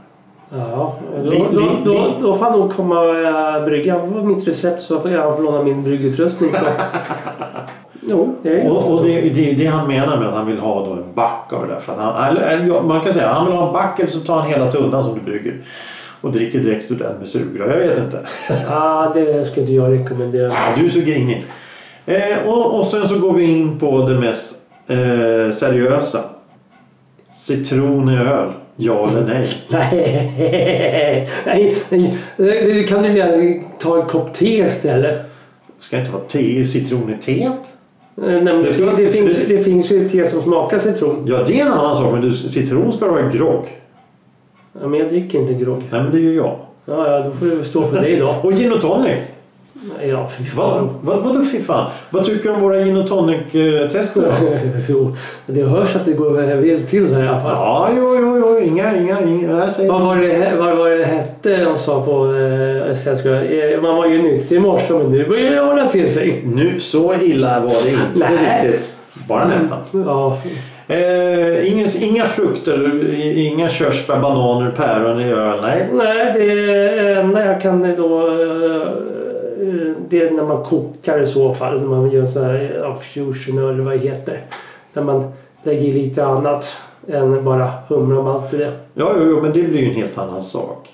Ja, 0.52 0.96
då, 1.24 1.30
Li- 1.32 1.46
då, 1.54 1.60
li- 1.60 1.68
då, 1.86 2.14
då 2.22 2.34
får 2.34 2.46
han 2.46 2.60
nog 2.60 2.74
komma 2.76 3.00
och 3.00 3.16
äh, 3.16 3.66
brygga. 3.66 4.06
Mitt 4.06 4.48
recept 4.48 4.82
så 4.82 5.00
får 5.00 5.12
jag 5.12 5.44
låna 5.44 5.64
min 5.64 5.84
bryggutrustning. 5.84 6.54
Så. 6.54 6.66
jo, 8.02 8.36
det 8.42 8.62
är 8.62 8.72
Och, 8.72 8.92
och 8.92 9.04
det, 9.04 9.22
det 9.22 9.52
det 9.54 9.66
han 9.66 9.88
menar 9.88 10.18
med 10.18 10.28
att 10.28 10.36
han 10.36 10.48
vill 10.48 10.60
ha 10.60 10.86
då 10.86 10.92
en 10.94 11.14
back 11.16 11.54
av 11.54 11.68
det 11.68 11.74
där. 11.74 11.80
För 11.80 11.94
att 11.94 12.00
han, 12.00 12.38
eller, 12.38 12.82
man 12.82 13.02
kan 13.02 13.14
säga 13.14 13.28
han 13.34 13.46
vill 13.46 13.56
ha 13.56 13.68
en 13.68 13.74
back 13.74 14.00
eller 14.00 14.10
så 14.10 14.20
tar 14.20 14.36
han 14.40 14.50
hela 14.50 14.72
tunnan 14.72 15.04
som 15.04 15.14
du 15.14 15.22
brygger. 15.32 15.62
Och 16.22 16.32
dricker 16.32 16.60
direkt 16.60 16.92
ur 16.92 16.96
den 16.96 17.16
med 17.20 17.28
sugrör. 17.28 17.70
Jag 17.70 17.78
vet 17.88 18.00
inte. 18.00 18.28
Ja, 18.70 19.12
det 19.14 19.46
skulle 19.46 19.62
inte 19.62 19.74
jag 19.74 19.92
rekommendera. 20.00 20.52
Ah, 20.52 20.76
du 20.78 20.86
är 20.86 20.90
så 20.90 21.00
grinig. 21.00 21.46
Eh, 22.06 22.48
och, 22.48 22.80
och 22.80 22.86
sen 22.88 23.08
så 23.08 23.20
går 23.20 23.34
vi 23.34 23.44
in 23.44 23.80
på 23.80 24.02
det 24.08 24.16
mest 24.16 24.52
eh, 24.90 25.54
seriösa. 25.54 26.20
Citron 27.32 28.10
i 28.10 28.18
öl. 28.18 28.50
Ja 28.82 29.10
eller 29.10 29.22
nej? 29.26 29.48
Nej, 29.70 31.30
nej, 31.46 31.76
nej. 31.90 32.14
Du 32.38 32.84
kan 32.84 33.04
ju 33.04 33.18
gärna 33.18 33.64
ta 33.80 34.02
en 34.02 34.08
kopp 34.08 34.34
te 34.34 34.58
istället. 34.58 35.18
Ska 35.80 36.00
inte 36.00 36.12
vara 36.12 36.24
te, 36.24 36.64
citron 36.64 37.10
i 37.20 37.24
teet? 37.24 37.46
Eh, 37.48 37.52
nej, 38.18 38.42
Det 38.44 38.62
det, 38.64 38.72
ska- 38.74 38.86
det, 38.86 39.08
finns, 39.08 39.38
det- 39.38 39.46
det 39.58 39.64
finns 39.64 39.92
ju 39.92 40.10
te 40.10 40.28
som 40.28 40.42
smakar 40.42 40.80
citron. 40.80 41.26
Ja, 41.28 41.44
det 41.48 41.60
är 41.60 41.66
en 41.66 41.72
annan 41.72 41.96
sak. 41.96 42.14
Men 42.14 42.22
du, 42.22 42.32
citron 42.32 42.92
ska 42.94 43.06
du 43.06 43.12
ha 43.12 43.20
i 43.20 43.38
grogg. 43.38 43.64
Ja, 44.82 44.88
men 44.88 45.00
jag 45.00 45.10
dricker 45.10 45.40
inte 45.40 45.54
grogg. 45.54 45.84
Nej, 45.92 46.02
men 46.02 46.12
det 46.12 46.20
gör 46.20 46.34
jag. 46.34 46.56
Ja, 46.86 47.08
ja, 47.12 47.20
då 47.24 47.32
får 47.32 47.46
du 47.46 47.64
stå 47.64 47.84
för 47.84 48.02
det 48.02 48.16
då. 48.20 48.36
Och 48.44 48.54
gin 48.54 48.74
och 48.74 48.82
tonic. 48.82 49.18
Ja, 50.08 50.28
fy 50.38 50.44
Vad, 50.56 50.74
fan. 50.74 50.90
vad, 51.02 51.18
vadå 51.18 51.44
fy 51.52 51.62
fan? 51.62 51.92
Vad 52.10 52.24
tycker 52.24 52.44
du 52.44 52.56
om 52.56 52.62
våra 52.62 52.78
gin 52.84 52.98
och 52.98 53.08
tonic-tester 53.08 54.34
jo, 54.88 55.16
det 55.46 55.64
hörs 55.64 55.96
att 55.96 56.06
det 56.06 56.14
går 56.14 56.56
vilt 56.56 56.90
till 56.90 57.14
här 57.16 57.24
i 57.24 57.28
alla 57.28 57.40
fall. 57.40 57.52
Ja, 57.52 57.90
jo, 57.98 58.16
jo, 58.22 58.38
jo. 58.40 58.60
Inga, 58.68 58.98
inga, 58.98 59.22
inga. 59.22 59.70
Vad 59.88 60.02
var 60.02 60.16
det, 60.16 60.56
vad 60.60 60.78
var 60.78 60.90
det 60.90 61.04
hette 61.04 61.58
de 61.64 61.78
sa 61.78 62.02
på 62.06 62.36
eh, 62.36 62.96
sällskap? 62.96 63.32
Eh, 63.32 63.82
Man 63.82 63.96
var 63.96 64.06
ju 64.08 64.22
nykter 64.22 64.56
i 64.56 64.60
morse 64.60 64.94
men 64.94 65.12
nu 65.12 65.26
börjar 65.30 65.52
det 65.52 65.60
hålla 65.62 65.88
till 65.88 66.14
sig. 66.14 66.42
Nu, 66.46 66.80
så 66.80 67.14
illa 67.22 67.60
var 67.60 67.84
det 67.86 67.90
inte 67.90 68.34
Nej. 68.44 68.68
riktigt. 68.68 68.94
Bara 69.28 69.48
nästan. 69.48 69.78
Ja, 70.06 70.38
Eh, 70.92 71.72
ingen, 71.72 71.88
inga 72.02 72.24
frukter, 72.26 73.06
inga 73.38 73.70
körsbär, 73.70 74.20
bananer, 74.20 74.72
päron 74.72 75.22
i 75.22 75.32
öl. 75.32 75.58
Nej. 75.62 75.88
nej, 75.94 76.32
det 76.34 77.20
enda 77.20 77.46
jag 77.46 77.62
kan 77.62 77.96
då... 77.98 78.28
eh, 78.28 78.88
Det 80.10 80.22
är 80.22 80.32
när 80.32 80.44
man 80.44 80.64
kokar 80.64 81.20
i 81.20 81.28
så 81.28 81.54
fall. 81.54 81.82
När 81.82 81.88
man 81.88 82.10
gör 82.10 82.26
så 82.26 82.44
här 82.44 82.80
ja, 82.84 82.96
fusion 82.96 83.58
eller 83.58 83.84
vad 83.84 83.94
det 83.94 84.00
heter. 84.00 84.42
När 84.94 85.04
man 85.04 85.32
lägger 85.64 85.94
lite 85.94 86.26
annat 86.26 86.78
än 87.08 87.44
bara 87.44 87.72
humla 87.88 88.18
och 88.18 88.24
malt 88.24 88.54
i 88.54 88.58
det. 88.58 88.72
Ja, 88.94 89.12
jo, 89.18 89.24
jo, 89.26 89.42
men 89.42 89.54
det 89.54 89.64
blir 89.64 89.80
ju 89.80 89.90
en 89.90 89.96
helt 89.96 90.18
annan 90.18 90.44
sak. 90.44 90.90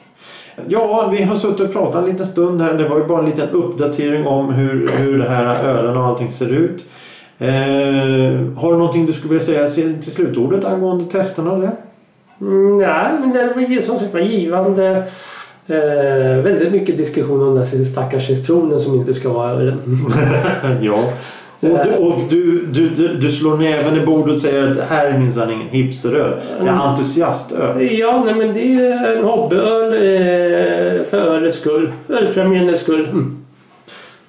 Ja, 0.67 1.10
vi 1.12 1.23
har 1.23 1.36
suttit 1.36 1.60
och 1.60 1.73
pratat 1.73 1.95
en 1.95 2.10
liten 2.10 2.25
stund 2.25 2.62
här. 2.62 2.73
Det 2.73 2.88
var 2.88 2.97
ju 2.97 3.06
bara 3.06 3.19
en 3.19 3.25
liten 3.25 3.49
uppdatering 3.49 4.28
om 4.28 4.54
hur, 4.54 4.91
hur 4.91 5.19
det 5.19 5.30
här 5.30 5.63
ölen 5.63 5.97
och 5.97 6.04
allting 6.04 6.32
ser 6.32 6.54
ut. 6.54 6.86
Eh, 7.38 7.47
har 8.58 8.71
du 8.71 8.78
någonting 8.78 9.06
du 9.06 9.13
skulle 9.13 9.34
vilja 9.34 9.45
säga 9.45 9.67
till 9.67 10.12
slutordet 10.12 10.65
angående 10.65 11.06
testerna 11.06 11.51
och 11.51 11.62
det? 11.62 11.71
Mm, 12.41 12.78
nej, 12.78 13.12
men 13.19 13.32
det 13.32 13.54
var 13.56 13.62
ju 13.62 13.82
som 13.82 13.99
sagt 13.99 14.13
var 14.13 14.19
givande. 14.19 15.04
Eh, 15.67 16.41
väldigt 16.43 16.71
mycket 16.71 16.97
diskussion 16.97 17.41
om 17.41 17.56
den 17.56 17.65
här 17.65 17.84
stackars 17.84 18.28
citronen 18.28 18.80
som 18.80 18.95
inte 18.95 19.13
ska 19.13 19.30
vara 19.30 19.51
ölen. 19.51 19.80
ja. 20.82 21.13
Och, 21.60 21.80
du, 21.86 21.95
och 21.95 22.21
du, 22.30 22.65
du, 22.65 22.89
du, 22.89 23.08
du 23.08 23.32
slår 23.32 23.58
näven 23.58 23.97
i 23.97 24.06
bordet 24.06 24.34
och 24.34 24.39
säger 24.39 24.67
att 24.67 24.78
det 24.78 24.84
här 24.89 25.06
är 25.06 25.17
minsann 25.17 25.51
ingen 25.51 25.67
hipsteröl. 25.69 26.32
Det 26.62 26.67
är 26.69 26.73
entusiastöl. 26.73 27.99
Ja, 27.99 28.23
nej, 28.25 28.36
men 28.36 28.54
det 28.54 28.75
är 28.75 29.17
en 29.17 29.23
hobbyöl 29.23 29.93
eh, 29.93 31.04
för 31.04 31.17
ölets 31.17 31.58
skull. 31.58 31.91
Ölfrämjandets 32.10 32.82
skull. 32.82 33.06
Mm. 33.06 33.38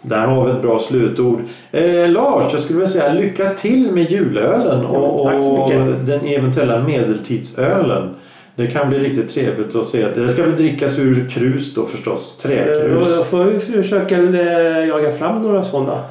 Där 0.02 0.26
har 0.26 0.44
vi 0.44 0.50
ett 0.50 0.62
bra 0.62 0.78
slutord. 0.78 1.40
Eh, 1.72 2.08
Lars, 2.08 2.52
jag 2.52 2.60
skulle 2.60 2.78
vilja 2.78 2.92
säga 2.92 3.12
lycka 3.12 3.50
till 3.50 3.90
med 3.90 4.10
julölen 4.10 4.84
och, 4.86 5.32
Ja, 5.32 5.40
och 5.40 5.70
den 6.04 6.20
eventuella 6.26 6.82
medeltidsölen. 6.82 8.14
Det 8.56 8.66
kan 8.66 8.88
bli 8.88 8.98
riktigt 8.98 9.28
trevligt 9.28 9.74
att 9.74 9.86
se. 9.86 10.06
Det 10.14 10.28
ska 10.28 10.42
väl 10.42 10.56
drickas 10.56 10.98
ur 10.98 11.28
krus 11.28 11.74
då 11.74 11.86
förstås. 11.86 12.44
Eh, 12.44 12.48
Träkrus. 12.48 13.16
Då 13.16 13.22
får 13.22 13.44
vi 13.44 13.58
försöka 13.58 14.18
eh, 14.18 14.88
jaga 14.88 15.12
fram 15.12 15.42
några 15.42 15.64
sådana. 15.64 16.02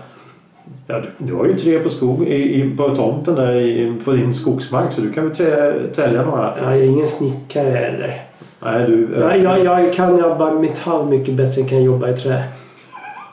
Ja, 0.87 0.95
du, 0.99 1.25
du 1.25 1.33
har 1.33 1.45
ju 1.45 1.53
tre 1.53 1.79
på, 1.79 1.89
skog, 1.89 2.27
i, 2.27 2.61
i, 2.61 2.75
på 2.77 2.95
tomten 2.95 3.35
där 3.35 3.55
i, 3.55 3.93
på 4.05 4.11
din 4.11 4.33
skogsmark 4.33 4.93
så 4.93 5.01
du 5.01 5.11
kan 5.11 5.23
väl 5.23 5.35
trä, 5.35 5.73
tälja 5.95 6.25
några. 6.25 6.53
Jag 6.63 6.77
är 6.77 6.83
ingen 6.83 7.07
snickare 7.07 7.69
heller. 7.69 8.21
Nej, 8.59 8.85
du, 8.87 9.07
Jag, 9.19 9.39
jag, 9.39 9.65
jag 9.65 9.93
kan 9.93 10.17
jobba 10.17 10.51
metall 10.51 11.05
mycket 11.05 11.33
bättre 11.33 11.61
än 11.61 11.67
kan 11.67 11.83
jobba 11.83 12.09
i 12.09 12.15
trä. 12.15 12.43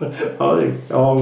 Ja, 0.39 0.55
det, 0.55 0.67
ja, 0.89 1.17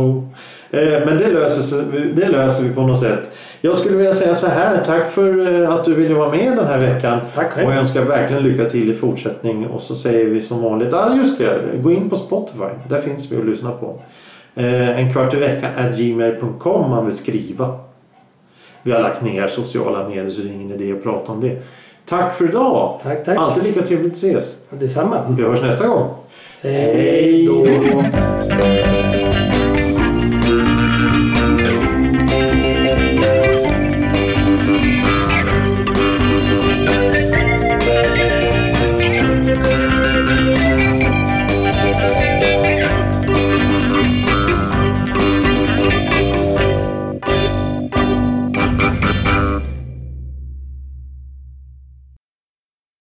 eh, 0.71 1.07
men 1.07 1.19
det 1.19 1.31
löser, 1.31 1.85
det 2.15 2.29
löser 2.29 2.63
vi 2.63 2.75
på 2.75 2.83
något 2.83 3.01
sätt. 3.01 3.31
Jag 3.61 3.79
skulle 3.79 3.97
vilja 3.97 4.15
säga 4.15 4.35
så 4.35 4.47
här. 4.47 4.85
Tack 4.85 5.11
för 5.11 5.63
eh, 5.63 5.71
att 5.71 5.85
du 5.85 5.95
ville 5.95 6.15
vara 6.15 6.31
med 6.31 6.57
den 6.57 6.67
här 6.67 6.79
veckan. 6.79 7.21
Tack 7.35 7.53
själv. 7.53 7.67
Och 7.67 7.73
jag 7.73 7.81
önskar 7.81 8.03
verkligen 8.05 8.43
lycka 8.43 8.65
till 8.65 8.91
i 8.91 8.95
fortsättning. 8.95 9.67
Och 9.67 9.83
så 9.83 9.95
säger 9.95 10.27
vi 10.27 10.41
som 10.41 10.63
vanligt. 10.63 10.89
Ja, 10.93 11.17
just 11.17 11.39
det. 11.39 11.61
Gå 11.83 11.93
in 11.93 12.11
på 12.11 12.17
Spotify. 12.17 12.71
Där 12.89 13.01
finns 13.01 13.33
vi 13.33 13.37
att 13.37 13.47
lyssna 13.47 13.71
på. 13.71 13.99
Eh, 14.55 15.01
en 15.01 15.13
kvart 15.13 15.35
i 15.35 15.37
veckan 15.37 15.71
at 15.77 15.99
gmail.com 15.99 16.83
om 16.85 16.91
man 16.91 17.07
vill 17.07 17.17
skriva. 17.17 17.79
Vi 18.83 18.93
har 18.93 19.01
lagt 19.01 19.23
ner 19.23 19.49
sociala 19.49 20.09
medier 20.09 20.31
så 20.31 20.41
det 20.41 20.49
är 20.49 20.53
ingen 20.53 20.81
idé 20.81 20.93
att 20.93 21.03
prata 21.03 21.33
om 21.33 21.41
det. 21.41 21.63
Tack 22.05 22.35
för 22.35 22.45
idag. 22.45 23.01
Tack, 23.03 23.25
tack. 23.25 23.39
Alltid 23.39 23.63
lika 23.63 23.83
trevligt 23.83 24.13
att 24.13 24.19
ses. 24.19 24.57
Detsamma. 24.71 25.35
Vi 25.37 25.43
hörs 25.43 25.63
nästa 25.63 25.87
gång. 25.87 26.09
Hej 26.63 27.47
då. 27.47 29.00